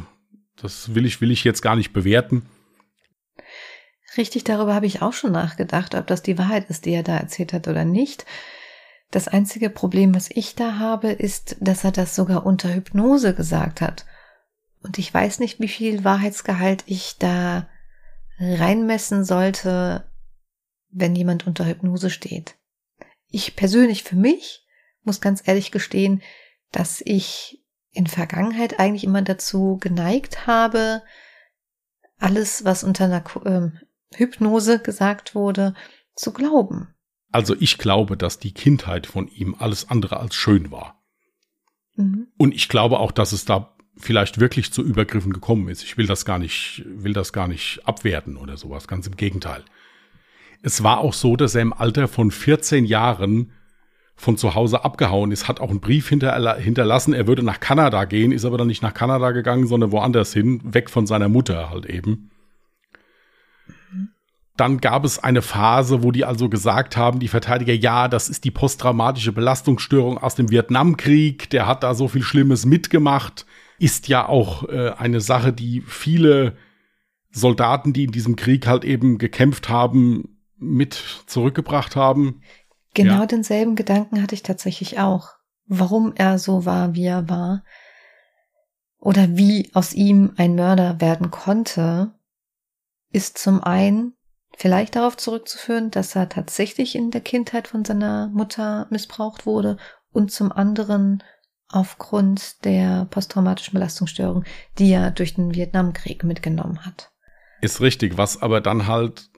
[0.56, 2.46] das will ich, will ich jetzt gar nicht bewerten.
[4.16, 7.16] Richtig, darüber habe ich auch schon nachgedacht, ob das die Wahrheit ist, die er da
[7.16, 8.26] erzählt hat oder nicht.
[9.10, 13.80] Das einzige Problem, was ich da habe, ist, dass er das sogar unter Hypnose gesagt
[13.80, 14.04] hat.
[14.82, 17.68] Und ich weiß nicht, wie viel Wahrheitsgehalt ich da
[18.38, 20.09] reinmessen sollte,
[20.90, 22.56] wenn jemand unter Hypnose steht.
[23.28, 24.66] Ich persönlich für mich
[25.02, 26.22] muss ganz ehrlich gestehen,
[26.72, 31.02] dass ich in Vergangenheit eigentlich immer dazu geneigt habe,
[32.18, 33.78] alles, was unter einer ähm,
[34.14, 35.74] Hypnose gesagt wurde,
[36.14, 36.94] zu glauben.
[37.32, 41.02] Also ich glaube, dass die Kindheit von ihm alles andere als schön war.
[41.96, 42.28] Mhm.
[42.36, 45.82] Und ich glaube auch, dass es da vielleicht wirklich zu Übergriffen gekommen ist.
[45.82, 48.88] Ich will das gar nicht, will das gar nicht abwerten oder sowas.
[48.88, 49.64] Ganz im Gegenteil.
[50.62, 53.52] Es war auch so, dass er im Alter von 14 Jahren
[54.20, 58.04] von zu Hause abgehauen ist, hat auch einen Brief hinter, hinterlassen, er würde nach Kanada
[58.04, 61.70] gehen, ist aber dann nicht nach Kanada gegangen, sondern woanders hin, weg von seiner Mutter
[61.70, 62.30] halt eben.
[64.58, 68.44] Dann gab es eine Phase, wo die also gesagt haben, die Verteidiger, ja, das ist
[68.44, 73.46] die posttraumatische Belastungsstörung aus dem Vietnamkrieg, der hat da so viel Schlimmes mitgemacht.
[73.78, 76.58] Ist ja auch äh, eine Sache, die viele
[77.30, 82.42] Soldaten, die in diesem Krieg halt eben gekämpft haben, mit zurückgebracht haben.
[82.94, 83.26] Genau Ja.
[83.26, 85.30] denselben Gedanken hatte ich tatsächlich auch.
[85.66, 87.64] Warum er so war, wie er war.
[88.98, 92.12] Oder wie aus ihm ein Mörder werden konnte,
[93.12, 94.14] ist zum einen
[94.56, 99.78] vielleicht darauf zurückzuführen, dass er tatsächlich in der Kindheit von seiner Mutter missbraucht wurde
[100.12, 101.22] und zum anderen
[101.68, 104.44] aufgrund der posttraumatischen Belastungsstörung,
[104.78, 107.10] die er durch den Vietnamkrieg mitgenommen hat.
[107.62, 108.18] Ist richtig.
[108.18, 109.30] Was aber dann halt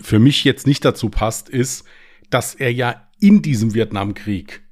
[0.00, 1.84] für mich jetzt nicht dazu passt, ist,
[2.30, 4.62] dass er ja in diesem Vietnamkrieg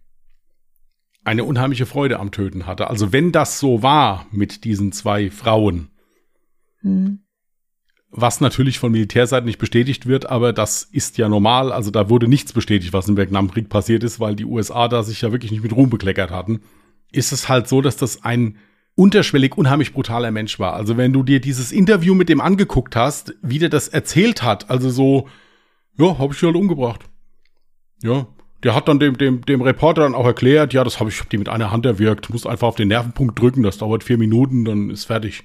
[1.24, 2.88] eine unheimliche Freude am Töten hatte.
[2.88, 5.90] Also wenn das so war mit diesen zwei Frauen,
[6.80, 7.18] Hm.
[8.10, 11.72] was natürlich von Militärseite nicht bestätigt wird, aber das ist ja normal.
[11.72, 15.20] Also da wurde nichts bestätigt, was im Vietnamkrieg passiert ist, weil die USA da sich
[15.22, 16.60] ja wirklich nicht mit Ruhm bekleckert hatten.
[17.10, 18.58] Ist es halt so, dass das ein
[18.98, 20.74] unterschwellig unheimlich brutaler Mensch war.
[20.74, 24.68] Also wenn du dir dieses Interview mit dem angeguckt hast, wie der das erzählt hat,
[24.70, 25.28] also so,
[25.96, 27.04] ja, hab ich die halt umgebracht.
[28.02, 28.26] Ja,
[28.64, 31.30] der hat dann dem, dem, dem Reporter dann auch erklärt, ja, das habe ich hab
[31.30, 34.64] die mit einer Hand erwirkt, muss einfach auf den Nervenpunkt drücken, das dauert vier Minuten,
[34.64, 35.44] dann ist fertig.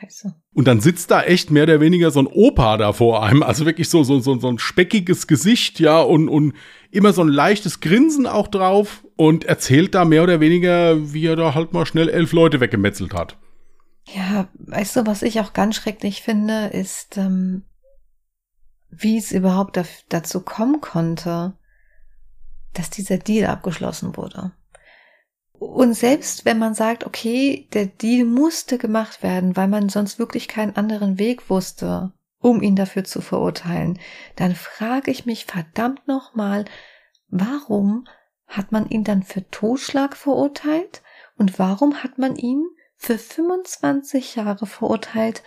[0.00, 0.34] Scheiße.
[0.52, 3.64] Und dann sitzt da echt mehr oder weniger so ein Opa da vor einem, also
[3.64, 6.54] wirklich so, so, so, so ein speckiges Gesicht, ja, und, und
[6.90, 11.36] immer so ein leichtes Grinsen auch drauf und erzählt da mehr oder weniger, wie er
[11.36, 13.38] da halt mal schnell elf Leute weggemetzelt hat.
[14.14, 17.64] Ja, weißt du, was ich auch ganz schrecklich finde, ist, ähm,
[18.90, 21.54] wie es überhaupt daf- dazu kommen konnte,
[22.72, 24.52] dass dieser Deal abgeschlossen wurde.
[25.58, 30.48] Und selbst wenn man sagt, okay, der Deal musste gemacht werden, weil man sonst wirklich
[30.48, 33.98] keinen anderen Weg wusste, um ihn dafür zu verurteilen,
[34.36, 36.64] dann frage ich mich verdammt nochmal,
[37.28, 38.06] warum
[38.46, 41.02] hat man ihn dann für Totschlag verurteilt
[41.36, 42.64] und warum hat man ihn
[42.96, 45.42] für 25 Jahre verurteilt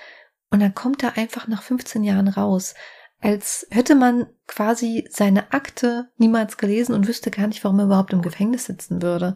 [0.50, 2.74] und dann kommt er einfach nach 15 Jahren raus,
[3.22, 8.14] als hätte man quasi seine Akte niemals gelesen und wüsste gar nicht, warum er überhaupt
[8.14, 9.36] im Gefängnis sitzen würde.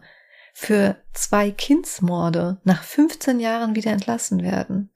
[0.56, 4.90] Für zwei Kindsmorde nach 15 Jahren wieder entlassen werden.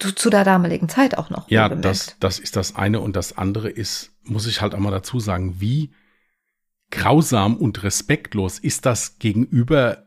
[0.00, 1.48] Du, zu der damaligen Zeit auch noch.
[1.48, 4.90] Ja, das, das ist das eine und das andere ist, muss ich halt auch mal
[4.90, 5.94] dazu sagen, wie
[6.90, 10.06] grausam und respektlos ist das gegenüber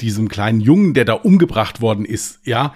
[0.00, 2.74] diesem kleinen Jungen, der da umgebracht worden ist, ja.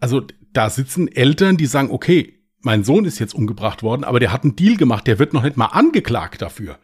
[0.00, 4.32] Also da sitzen Eltern, die sagen, okay, mein Sohn ist jetzt umgebracht worden, aber der
[4.32, 6.80] hat einen Deal gemacht, der wird noch nicht mal angeklagt dafür.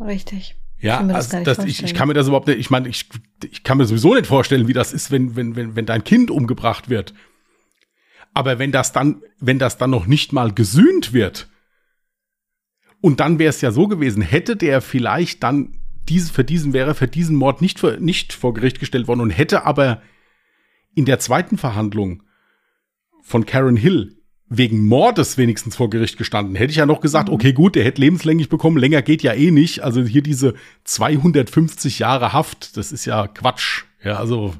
[0.00, 0.56] Richtig.
[0.82, 3.08] Ja, ich, also das, ich, ich, kann mir das überhaupt nicht, ich meine, ich,
[3.50, 6.30] ich kann mir sowieso nicht vorstellen, wie das ist, wenn, wenn, wenn, wenn dein Kind
[6.30, 7.14] umgebracht wird.
[8.34, 11.48] Aber wenn das dann, wenn das dann noch nicht mal gesühnt wird,
[13.00, 16.94] und dann wäre es ja so gewesen, hätte der vielleicht dann diese, für diesen, wäre
[16.94, 20.02] für diesen Mord nicht, für, nicht vor Gericht gestellt worden und hätte aber
[20.94, 22.24] in der zweiten Verhandlung
[23.22, 24.21] von Karen Hill
[24.54, 27.34] wegen Mordes wenigstens vor Gericht gestanden, hätte ich ja noch gesagt, mhm.
[27.34, 29.80] okay, gut, der hätte lebenslänglich bekommen, länger geht ja eh nicht.
[29.80, 33.84] Also hier diese 250 Jahre Haft, das ist ja Quatsch.
[34.04, 34.54] Ja, also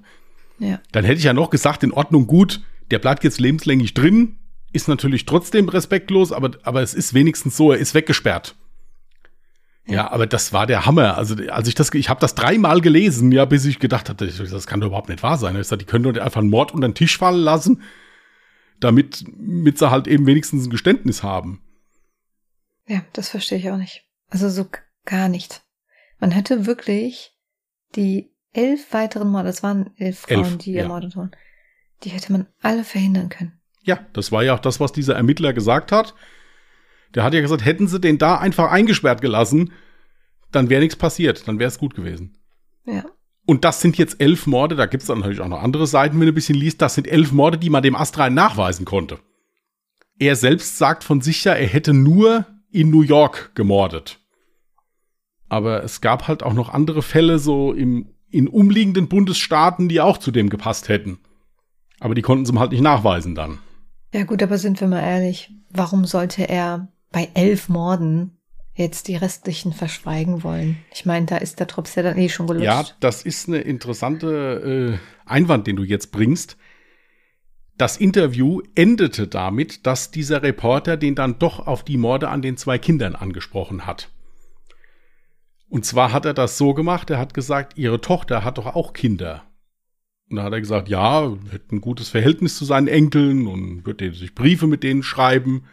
[0.58, 0.80] ja.
[0.92, 4.36] dann hätte ich ja noch gesagt, in Ordnung, gut, der bleibt jetzt lebenslänglich drin,
[4.72, 8.56] ist natürlich trotzdem respektlos, aber, aber es ist wenigstens so, er ist weggesperrt.
[9.86, 9.94] Ja.
[9.94, 11.18] ja, aber das war der Hammer.
[11.18, 14.66] Also, als ich das, ich habe das dreimal gelesen, ja, bis ich gedacht hatte, das
[14.66, 15.56] kann doch überhaupt nicht wahr sein.
[15.56, 17.82] Ich sag, die können doch einfach einen Mord unter den Tisch fallen lassen
[18.84, 21.62] damit, mit sie halt eben wenigstens ein Geständnis haben.
[22.86, 24.04] Ja, das verstehe ich auch nicht.
[24.28, 24.66] Also so
[25.04, 25.62] gar nicht.
[26.18, 27.36] Man hätte wirklich
[27.96, 31.16] die elf weiteren Morde, das waren elf Frauen, elf, die ermordet ja.
[31.16, 31.32] wurden,
[32.04, 33.60] die hätte man alle verhindern können.
[33.82, 36.14] Ja, das war ja auch das, was dieser Ermittler gesagt hat.
[37.14, 39.72] Der hat ja gesagt, hätten sie den da einfach eingesperrt gelassen,
[40.50, 42.38] dann wäre nichts passiert, dann wäre es gut gewesen.
[42.84, 43.04] Ja.
[43.46, 46.18] Und das sind jetzt elf Morde, da gibt es dann natürlich auch noch andere Seiten,
[46.20, 49.18] wenn du ein bisschen liest, das sind elf Morde, die man dem Astrein nachweisen konnte.
[50.18, 54.20] Er selbst sagt von sich ja, er hätte nur in New York gemordet.
[55.48, 60.18] Aber es gab halt auch noch andere Fälle so im, in umliegenden Bundesstaaten, die auch
[60.18, 61.18] zu dem gepasst hätten.
[62.00, 63.58] Aber die konnten sie ihm halt nicht nachweisen dann.
[64.14, 68.38] Ja gut, aber sind wir mal ehrlich, warum sollte er bei elf Morden
[68.74, 70.78] jetzt die restlichen verschweigen wollen.
[70.94, 72.64] Ich meine, da ist der Drops ja dann eh schon gelutscht.
[72.64, 76.56] Ja, das ist eine interessante äh, Einwand, den du jetzt bringst.
[77.76, 82.56] Das Interview endete damit, dass dieser Reporter den dann doch auf die Morde an den
[82.56, 84.10] zwei Kindern angesprochen hat.
[85.68, 88.92] Und zwar hat er das so gemacht, er hat gesagt, ihre Tochter hat doch auch
[88.92, 89.44] Kinder.
[90.28, 94.12] Und da hat er gesagt, ja, hätte ein gutes Verhältnis zu seinen Enkeln und würde
[94.14, 95.64] sich Briefe mit denen schreiben.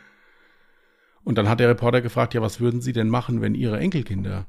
[1.30, 4.48] Und dann hat der Reporter gefragt, ja, was würden Sie denn machen, wenn Ihre Enkelkinder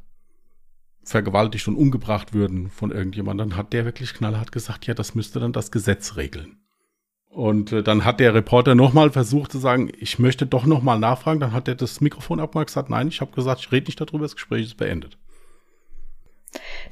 [1.05, 3.51] vergewaltigt und umgebracht würden von irgendjemandem?
[3.51, 6.57] Dann hat der wirklich knallhart gesagt, ja, das müsste dann das Gesetz regeln.
[7.29, 11.39] Und äh, dann hat der Reporter nochmal versucht zu sagen, ich möchte doch nochmal nachfragen.
[11.39, 14.21] Dann hat er das Mikrofon abgemacht gesagt, nein, ich habe gesagt, ich rede nicht darüber,
[14.21, 15.19] das Gespräch ist beendet.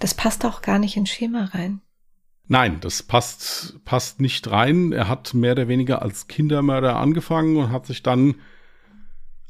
[0.00, 1.80] Das passt auch gar nicht ins Schema rein.
[2.46, 4.92] Nein, das passt, passt nicht rein.
[4.92, 8.34] Er hat mehr oder weniger als Kindermörder angefangen und hat sich dann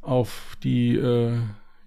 [0.08, 1.38] auf die, äh,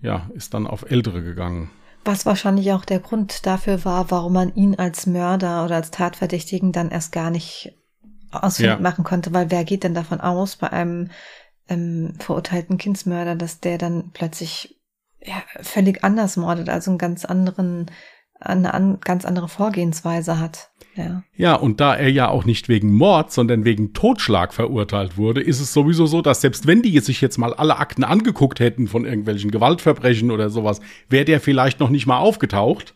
[0.01, 1.69] ja, ist dann auf Ältere gegangen.
[2.03, 6.71] Was wahrscheinlich auch der Grund dafür war, warum man ihn als Mörder oder als Tatverdächtigen
[6.71, 7.77] dann erst gar nicht
[8.31, 8.79] ausfindig ja.
[8.79, 11.11] machen konnte, weil wer geht denn davon aus bei einem
[11.67, 14.79] ähm, verurteilten Kindsmörder, dass der dann plötzlich
[15.23, 17.91] ja, völlig anders mordet, also einen ganz anderen,
[18.41, 20.71] eine an, ganz andere Vorgehensweise hat.
[20.95, 21.23] Ja.
[21.37, 25.61] ja, und da er ja auch nicht wegen Mord, sondern wegen Totschlag verurteilt wurde, ist
[25.61, 29.05] es sowieso so, dass selbst wenn die sich jetzt mal alle Akten angeguckt hätten von
[29.05, 32.93] irgendwelchen Gewaltverbrechen oder sowas, wäre der vielleicht noch nicht mal aufgetaucht,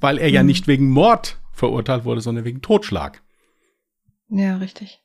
[0.00, 0.34] weil er mhm.
[0.34, 3.22] ja nicht wegen Mord verurteilt wurde, sondern wegen Totschlag.
[4.28, 5.00] Ja, richtig.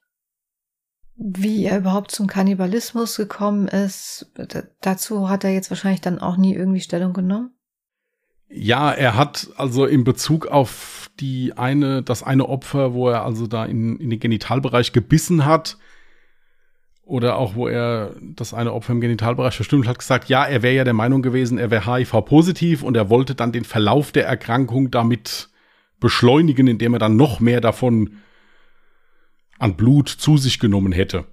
[1.18, 4.32] Wie er überhaupt zum Kannibalismus gekommen ist,
[4.82, 7.55] dazu hat er jetzt wahrscheinlich dann auch nie irgendwie Stellung genommen.
[8.50, 13.48] Ja, er hat also in Bezug auf die eine, das eine Opfer, wo er also
[13.48, 15.78] da in, in den Genitalbereich gebissen hat,
[17.06, 20.76] oder auch wo er das eine Opfer im Genitalbereich verstimmt hat, gesagt, ja, er wäre
[20.76, 24.90] ja der Meinung gewesen, er wäre HIV-positiv und er wollte dann den Verlauf der Erkrankung
[24.90, 25.50] damit
[26.00, 28.18] beschleunigen, indem er dann noch mehr davon
[29.60, 31.26] an Blut zu sich genommen hätte.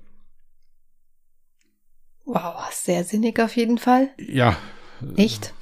[2.24, 4.10] Wow, sehr sinnig auf jeden Fall.
[4.18, 4.56] Ja.
[5.00, 5.54] Nicht?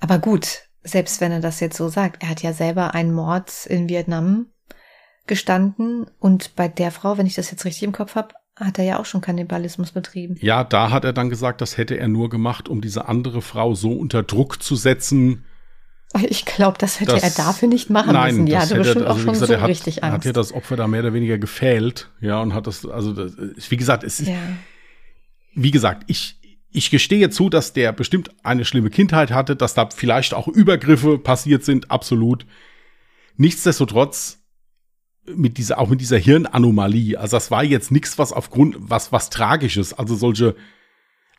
[0.00, 3.66] Aber gut, selbst wenn er das jetzt so sagt, er hat ja selber einen Mord
[3.66, 4.46] in Vietnam
[5.26, 8.84] gestanden und bei der Frau, wenn ich das jetzt richtig im Kopf habe, hat er
[8.84, 10.36] ja auch schon Kannibalismus betrieben.
[10.40, 13.74] Ja, da hat er dann gesagt, das hätte er nur gemacht, um diese andere Frau
[13.74, 15.44] so unter Druck zu setzen.
[16.28, 18.46] Ich glaube, das hätte das, er dafür nicht machen nein, müssen.
[18.46, 20.14] Ja, du bestimmt also auch schon gesagt, so er hat, richtig Angst.
[20.14, 23.34] hat ja das Opfer da mehr oder weniger gefehlt, ja, und hat das, also das,
[23.70, 24.36] wie gesagt, es ist, ja.
[25.54, 26.37] wie gesagt, ich,
[26.70, 31.18] ich gestehe zu, dass der bestimmt eine schlimme Kindheit hatte, dass da vielleicht auch Übergriffe
[31.18, 32.46] passiert sind, absolut.
[33.36, 34.38] Nichtsdestotrotz
[35.34, 37.18] mit dieser, auch mit dieser Hirnanomalie.
[37.18, 39.92] Also das war jetzt nichts, was aufgrund, was, was Tragisches.
[39.92, 40.56] Also solche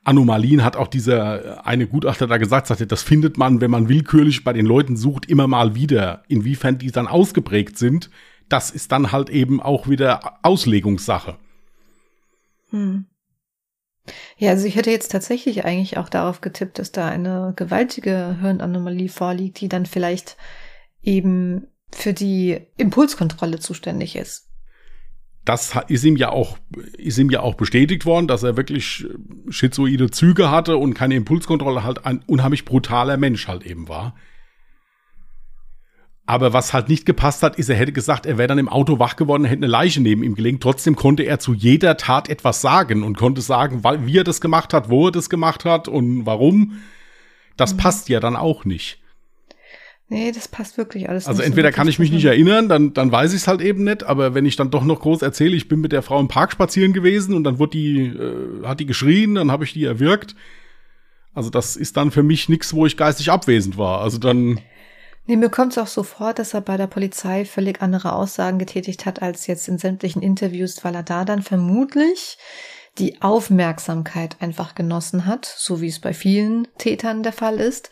[0.04, 4.44] Anomalien hat auch dieser eine Gutachter da gesagt, sagte, das findet man, wenn man willkürlich
[4.44, 6.24] bei den Leuten sucht, immer mal wieder.
[6.28, 8.10] Inwiefern die dann ausgeprägt sind,
[8.48, 11.38] das ist dann halt eben auch wieder Auslegungssache.
[12.72, 13.06] Hm.
[14.38, 19.10] Ja, also ich hätte jetzt tatsächlich eigentlich auch darauf getippt, dass da eine gewaltige Hirnanomalie
[19.10, 20.38] vorliegt, die dann vielleicht
[21.02, 24.50] eben für die Impulskontrolle zuständig ist.
[25.45, 26.58] Das ist ihm ja auch,
[26.98, 29.08] ist ihm ja auch bestätigt worden, dass er wirklich
[29.50, 34.15] schizoide Züge hatte und keine Impulskontrolle halt ein unheimlich brutaler Mensch halt eben war.
[36.30, 39.00] Aber was halt nicht gepasst hat, ist, er hätte gesagt, er wäre dann im Auto
[39.00, 40.60] wach geworden, hätte eine Leiche neben ihm gelegen.
[40.60, 44.72] Trotzdem konnte er zu jeder Tat etwas sagen und konnte sagen, wie er das gemacht
[44.72, 46.82] hat, wo er das gemacht hat und warum.
[47.58, 47.78] Das mhm.
[47.78, 49.00] passt ja dann auch nicht.
[50.08, 51.26] Nee, das passt wirklich alles.
[51.26, 53.84] Also entweder so kann ich mich nicht erinnern, dann, dann weiß ich es halt eben
[53.84, 56.28] nicht, aber wenn ich dann doch noch groß erzähle, ich bin mit der Frau im
[56.28, 59.86] Park spazieren gewesen und dann wurde die, äh, hat die geschrien, dann habe ich die
[59.86, 60.36] erwürgt.
[61.34, 64.02] Also das ist dann für mich nichts, wo ich geistig abwesend war.
[64.02, 64.60] Also dann.
[65.30, 68.58] Nee, mir kommt es auch so vor, dass er bei der Polizei völlig andere Aussagen
[68.58, 72.39] getätigt hat als jetzt in sämtlichen Interviews, weil er da dann vermutlich
[72.98, 77.92] die Aufmerksamkeit einfach genossen hat, so wie es bei vielen Tätern der Fall ist.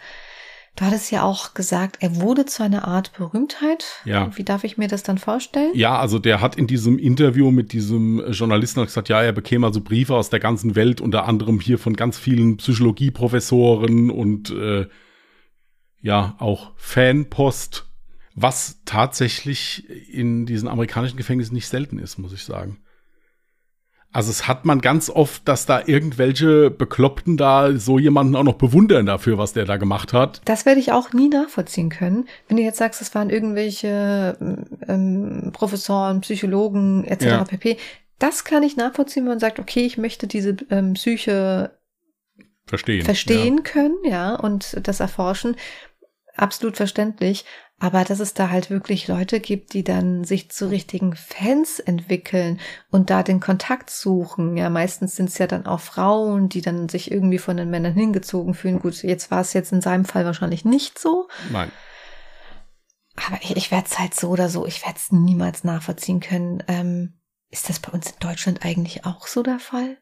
[0.77, 3.85] Du hattest ja auch gesagt, er wurde zu einer Art Berühmtheit.
[4.03, 4.35] Ja.
[4.35, 5.73] Wie darf ich mir das dann vorstellen?
[5.75, 9.81] Ja, also der hat in diesem Interview mit diesem Journalisten gesagt, ja, er bekäme also
[9.81, 14.87] Briefe aus der ganzen Welt, unter anderem hier von ganz vielen Psychologieprofessoren und äh,
[16.01, 17.87] ja auch Fanpost,
[18.35, 22.79] was tatsächlich in diesen amerikanischen Gefängnissen nicht selten ist, muss ich sagen.
[24.13, 28.55] Also es hat man ganz oft, dass da irgendwelche Bekloppten da so jemanden auch noch
[28.55, 30.41] bewundern dafür, was der da gemacht hat.
[30.45, 32.25] Das werde ich auch nie nachvollziehen können.
[32.47, 34.37] Wenn du jetzt sagst, es waren irgendwelche
[34.87, 37.25] ähm, Professoren, Psychologen etc.
[37.25, 37.43] Ja.
[37.43, 37.77] pp.
[38.17, 41.77] Das kann ich nachvollziehen, wenn man sagt, okay, ich möchte diese ähm, Psyche
[42.67, 43.63] verstehen, verstehen ja.
[43.63, 45.55] können, ja, und das erforschen
[46.37, 47.45] absolut verständlich.
[47.79, 52.59] Aber dass es da halt wirklich Leute gibt, die dann sich zu richtigen Fans entwickeln
[52.89, 54.57] und da den Kontakt suchen.
[54.57, 57.93] Ja, meistens sind es ja dann auch Frauen, die dann sich irgendwie von den Männern
[57.93, 58.79] hingezogen fühlen.
[58.79, 61.27] Gut, jetzt war es jetzt in seinem Fall wahrscheinlich nicht so.
[61.51, 61.71] Nein.
[63.27, 66.63] Aber ich, ich werde es halt so oder so, ich werde es niemals nachvollziehen können.
[66.67, 69.97] Ähm, ist das bei uns in Deutschland eigentlich auch so der Fall?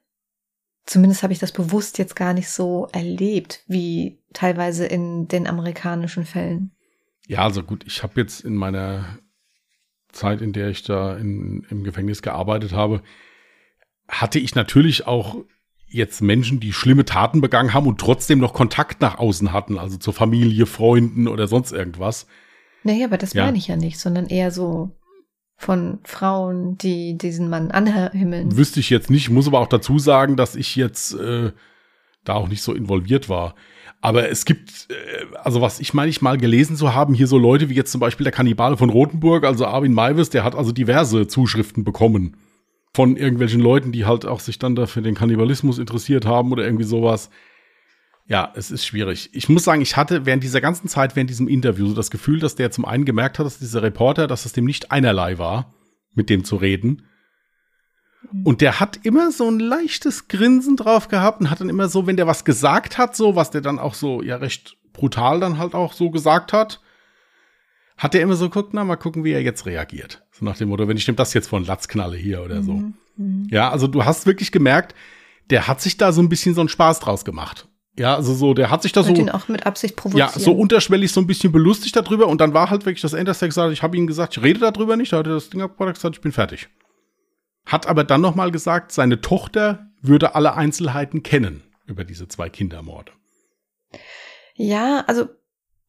[0.85, 6.25] Zumindest habe ich das bewusst jetzt gar nicht so erlebt, wie teilweise in den amerikanischen
[6.25, 6.71] Fällen.
[7.27, 9.17] Ja, also gut, ich habe jetzt in meiner
[10.11, 13.01] Zeit, in der ich da in, im Gefängnis gearbeitet habe,
[14.07, 15.37] hatte ich natürlich auch
[15.87, 19.97] jetzt Menschen, die schlimme Taten begangen haben und trotzdem noch Kontakt nach außen hatten, also
[19.97, 22.27] zur Familie, Freunden oder sonst irgendwas.
[22.83, 23.45] Naja, aber das ja.
[23.45, 24.91] meine ich ja nicht, sondern eher so
[25.57, 28.57] von Frauen, die diesen Mann anhimmeln.
[28.57, 31.51] Wüsste ich jetzt nicht, muss aber auch dazu sagen, dass ich jetzt äh,
[32.23, 33.55] da auch nicht so involviert war.
[34.01, 37.37] Aber es gibt, äh, also was ich meine, ich mal gelesen zu haben, hier so
[37.37, 40.71] Leute wie jetzt zum Beispiel der Kannibale von Rothenburg, also Armin Maivis, der hat also
[40.71, 42.37] diverse Zuschriften bekommen
[42.93, 46.85] von irgendwelchen Leuten, die halt auch sich dann dafür den Kannibalismus interessiert haben oder irgendwie
[46.85, 47.29] sowas.
[48.27, 49.29] Ja, es ist schwierig.
[49.33, 52.39] Ich muss sagen, ich hatte während dieser ganzen Zeit, während diesem Interview, so das Gefühl,
[52.39, 55.75] dass der zum einen gemerkt hat, dass dieser Reporter, dass es dem nicht einerlei war,
[56.15, 57.03] mit dem zu reden.
[58.43, 62.07] Und der hat immer so ein leichtes Grinsen drauf gehabt und hat dann immer so,
[62.07, 65.59] wenn der was gesagt hat, so, was der dann auch so, ja, recht brutal dann
[65.59, 66.81] halt auch so gesagt hat,
[67.97, 70.25] hat der immer so geguckt, na, mal gucken, wie er jetzt reagiert.
[70.31, 72.73] So nach dem Motto, wenn ich dem das jetzt von Latz knalle hier oder so.
[72.73, 72.93] Mhm.
[73.17, 73.47] mhm.
[73.51, 74.95] Ja, also du hast wirklich gemerkt,
[75.51, 77.67] der hat sich da so ein bisschen so einen Spaß draus gemacht.
[77.97, 79.13] Ja, also so, der hat sich da so.
[79.13, 80.35] ihn auch mit Absicht provoziert.
[80.35, 83.25] Ja, so unterschwellig so ein bisschen belustigt darüber und dann war halt wirklich das Ende,
[83.25, 85.49] dass er gesagt ich habe ihm gesagt, ich rede darüber nicht, da hat er das
[85.49, 86.67] Ding abgebracht gesagt, ich bin fertig.
[87.65, 93.11] Hat aber dann nochmal gesagt, seine Tochter würde alle Einzelheiten kennen über diese zwei Kindermorde.
[94.55, 95.27] Ja, also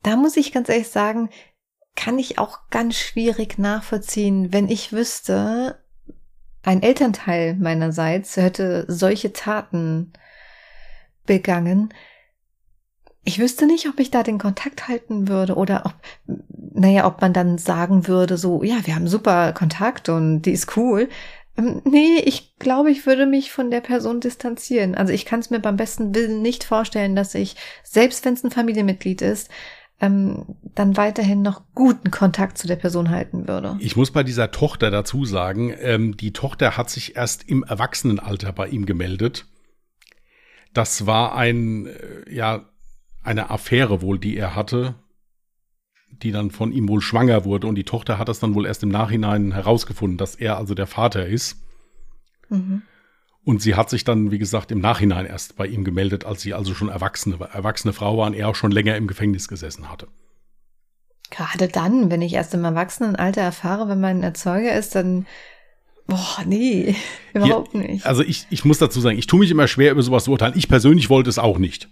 [0.02, 1.30] da muss ich ganz ehrlich sagen,
[1.96, 5.82] kann ich auch ganz schwierig nachvollziehen, wenn ich wüsste,
[6.62, 10.12] ein Elternteil meinerseits hätte solche Taten
[11.26, 11.92] begangen.
[13.24, 15.94] ich wüsste nicht, ob ich da den Kontakt halten würde oder ob,
[16.74, 20.76] naja, ob man dann sagen würde, so, ja, wir haben super Kontakt und die ist
[20.76, 21.08] cool.
[21.58, 24.94] Ähm, nee, ich glaube, ich würde mich von der Person distanzieren.
[24.94, 28.44] Also ich kann es mir beim besten Willen nicht vorstellen, dass ich, selbst wenn es
[28.44, 29.50] ein Familienmitglied ist,
[30.00, 33.76] ähm, dann weiterhin noch guten Kontakt zu der Person halten würde.
[33.80, 38.52] Ich muss bei dieser Tochter dazu sagen, ähm, die Tochter hat sich erst im Erwachsenenalter
[38.52, 39.46] bei ihm gemeldet.
[40.76, 42.68] Das war ein, äh, ja,
[43.22, 44.94] eine Affäre wohl, die er hatte,
[46.10, 47.66] die dann von ihm wohl schwanger wurde.
[47.66, 50.86] Und die Tochter hat das dann wohl erst im Nachhinein herausgefunden, dass er also der
[50.86, 51.62] Vater ist.
[52.50, 52.82] Mhm.
[53.42, 56.52] Und sie hat sich dann, wie gesagt, im Nachhinein erst bei ihm gemeldet, als sie
[56.52, 60.08] also schon erwachsene, erwachsene Frau war und er auch schon länger im Gefängnis gesessen hatte.
[61.30, 65.26] Gerade dann, wenn ich erst im Erwachsenenalter erfahre, wenn man Erzeuger ist, dann
[66.06, 66.94] Boah, nee,
[67.34, 68.06] überhaupt Hier, nicht.
[68.06, 70.54] Also ich, ich muss dazu sagen, ich tue mich immer schwer, über sowas zu urteilen.
[70.56, 71.88] Ich persönlich wollte es auch nicht.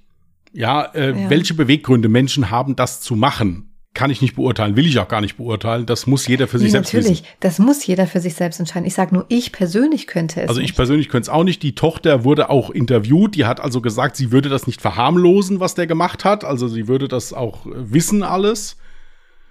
[0.53, 4.87] Ja, äh, ja, welche Beweggründe Menschen haben, das zu machen, kann ich nicht beurteilen, will
[4.87, 5.87] ich auch gar nicht beurteilen.
[5.87, 7.23] Das muss jeder für sich nee, selbst natürlich.
[7.23, 7.35] wissen.
[7.41, 8.87] das muss jeder für sich selbst entscheiden.
[8.87, 10.49] Ich sage nur, ich persönlich könnte es.
[10.49, 10.77] Also ich nicht.
[10.77, 11.63] persönlich könnte es auch nicht.
[11.63, 13.37] Die Tochter wurde auch interviewt.
[13.37, 16.45] Die hat also gesagt, sie würde das nicht verharmlosen, was der gemacht hat.
[16.45, 18.77] Also sie würde das auch äh, wissen alles.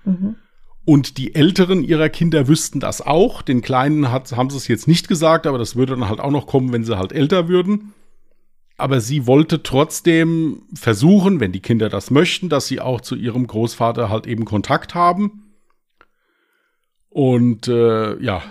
[0.03, 0.36] Mhm.
[0.86, 3.41] Und die Älteren ihrer Kinder wüssten das auch.
[3.41, 6.31] Den Kleinen hat, haben sie es jetzt nicht gesagt, aber das würde dann halt auch
[6.31, 7.93] noch kommen, wenn sie halt älter würden
[8.77, 13.47] aber sie wollte trotzdem versuchen, wenn die Kinder das möchten, dass sie auch zu ihrem
[13.47, 15.53] Großvater halt eben Kontakt haben.
[17.09, 18.41] Und äh, ja,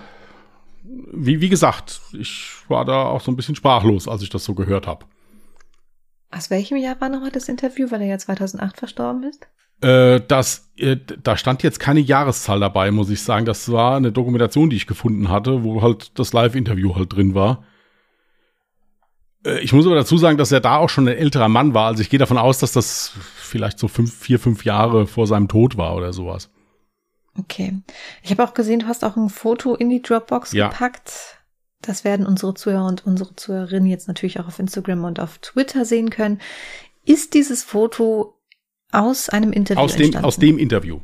[0.85, 4.55] wie, wie gesagt, ich war da auch so ein bisschen sprachlos, als ich das so
[4.55, 5.07] gehört habe.
[6.31, 9.49] Aus welchem Jahr war nochmal das Interview, weil er ja 2008 verstorben ist?
[9.83, 13.45] Äh, das, äh, da stand jetzt keine Jahreszahl dabei, muss ich sagen.
[13.45, 17.65] Das war eine Dokumentation, die ich gefunden hatte, wo halt das Live-Interview halt drin war.
[19.45, 21.89] Äh, ich muss aber dazu sagen, dass er da auch schon ein älterer Mann war.
[21.89, 25.49] Also ich gehe davon aus, dass das vielleicht so fünf, vier, fünf Jahre vor seinem
[25.49, 26.49] Tod war oder sowas.
[27.39, 27.81] Okay.
[28.23, 30.69] Ich habe auch gesehen, du hast auch ein Foto in die Dropbox ja.
[30.69, 31.39] gepackt.
[31.81, 35.85] Das werden unsere Zuhörer und unsere Zuhörerinnen jetzt natürlich auch auf Instagram und auf Twitter
[35.85, 36.41] sehen können.
[37.05, 38.39] Ist dieses Foto
[38.93, 40.27] aus einem Interview aus dem, entstanden?
[40.27, 41.01] Aus dem Interview.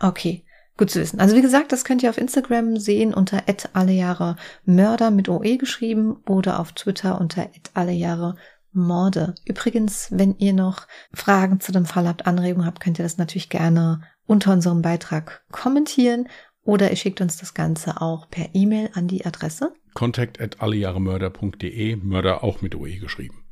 [0.00, 0.44] Okay.
[0.76, 1.20] Gut zu wissen.
[1.20, 3.44] Also wie gesagt, das könnt ihr auf Instagram sehen unter
[3.88, 4.34] Jahre
[4.64, 7.48] Mörder mit OE geschrieben oder auf Twitter unter
[7.92, 8.34] Jahre
[8.72, 9.36] Morde.
[9.44, 13.50] Übrigens, wenn ihr noch Fragen zu dem Fall habt, Anregungen habt, könnt ihr das natürlich
[13.50, 16.28] gerne unter unserem Beitrag kommentieren
[16.64, 19.72] oder ihr schickt uns das Ganze auch per E-Mail an die Adresse.
[19.92, 23.44] Contact at allejahremörder.de, Mörder auch mit OE geschrieben.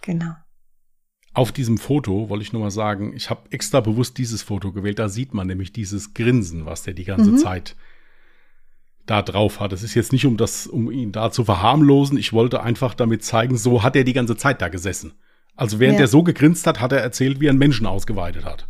[0.00, 0.34] Genau.
[1.34, 5.00] Auf diesem Foto wollte ich nur mal sagen, ich habe extra bewusst dieses Foto gewählt.
[5.00, 7.38] Da sieht man nämlich dieses Grinsen, was der die ganze mhm.
[7.38, 7.74] Zeit
[9.04, 9.72] da drauf hat.
[9.72, 12.16] Es ist jetzt nicht, um das, um ihn da zu verharmlosen.
[12.18, 15.14] Ich wollte einfach damit zeigen, so hat er die ganze Zeit da gesessen.
[15.56, 16.04] Also während ja.
[16.04, 18.68] er so gegrinst hat, hat er erzählt, wie er einen Menschen ausgeweitet hat.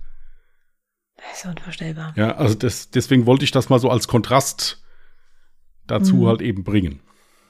[1.16, 2.14] Das ist unvorstellbar.
[2.16, 4.82] Ja, also das, deswegen wollte ich das mal so als Kontrast
[5.86, 6.26] dazu mhm.
[6.26, 7.00] halt eben bringen.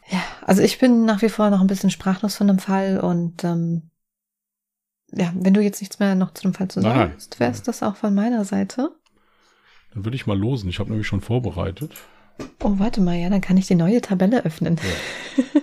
[0.09, 3.43] Ja, also ich bin nach wie vor noch ein bisschen sprachlos von dem Fall und
[3.45, 3.91] ähm,
[5.17, 7.63] ja, wenn du jetzt nichts mehr noch zu dem Fall zu sagen hast, wäre es
[7.63, 8.91] das auch von meiner Seite.
[9.93, 10.69] Dann würde ich mal losen.
[10.69, 11.95] Ich habe nämlich schon vorbereitet.
[12.63, 14.77] Oh, warte mal, ja, dann kann ich die neue Tabelle öffnen.
[14.77, 15.45] Ja.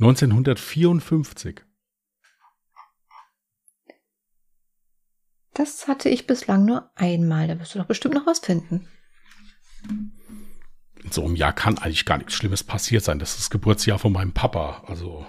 [0.00, 1.62] 1954.
[5.54, 7.46] Das hatte ich bislang nur einmal.
[7.46, 8.88] Da wirst du doch bestimmt noch was finden
[9.88, 10.12] in
[11.14, 13.18] so einem Jahr kann eigentlich gar nichts Schlimmes passiert sein.
[13.18, 14.82] Das ist das Geburtsjahr von meinem Papa.
[14.86, 15.26] Also.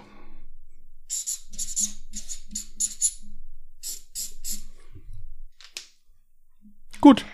[7.01, 7.25] Gut.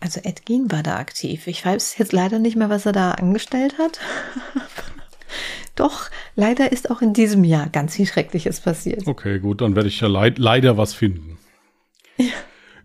[0.00, 1.46] Also Ed Gein war da aktiv.
[1.46, 3.98] Ich weiß jetzt leider nicht mehr, was er da angestellt hat.
[5.74, 9.06] Doch, leider ist auch in diesem Jahr ganz viel Schreckliches passiert.
[9.06, 11.38] Okay, gut, dann werde ich ja leid leider was finden.
[12.16, 12.32] Ja.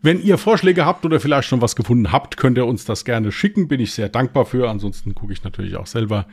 [0.03, 3.31] Wenn ihr Vorschläge habt oder vielleicht schon was gefunden habt, könnt ihr uns das gerne
[3.31, 3.67] schicken.
[3.67, 4.69] Bin ich sehr dankbar für.
[4.69, 6.27] Ansonsten gucke ich natürlich auch selber,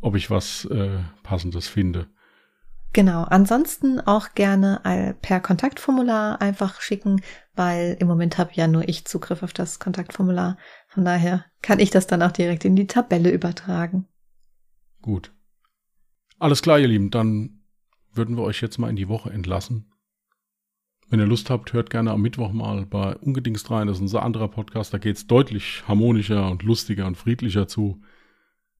[0.00, 2.08] ob ich was äh, Passendes finde.
[2.92, 7.20] Genau, ansonsten auch gerne per Kontaktformular einfach schicken,
[7.54, 10.56] weil im Moment habe ja nur ich Zugriff auf das Kontaktformular.
[10.88, 14.08] Von daher kann ich das dann auch direkt in die Tabelle übertragen.
[15.02, 15.30] Gut.
[16.38, 17.60] Alles klar, ihr Lieben, dann
[18.12, 19.92] würden wir euch jetzt mal in die Woche entlassen.
[21.08, 23.86] Wenn ihr Lust habt, hört gerne am Mittwoch mal bei Ungedingst rein.
[23.86, 24.92] Das ist unser anderer Podcast.
[24.92, 28.02] Da geht es deutlich harmonischer und lustiger und friedlicher zu.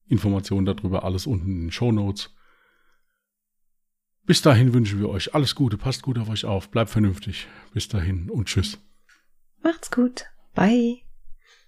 [0.09, 2.33] Informationen darüber alles unten in den Show Notes.
[4.25, 5.77] Bis dahin wünschen wir euch alles Gute.
[5.77, 6.69] Passt gut auf euch auf.
[6.69, 7.47] Bleibt vernünftig.
[7.73, 8.77] Bis dahin und tschüss.
[9.63, 10.25] Macht's gut.
[10.53, 11.06] Bye.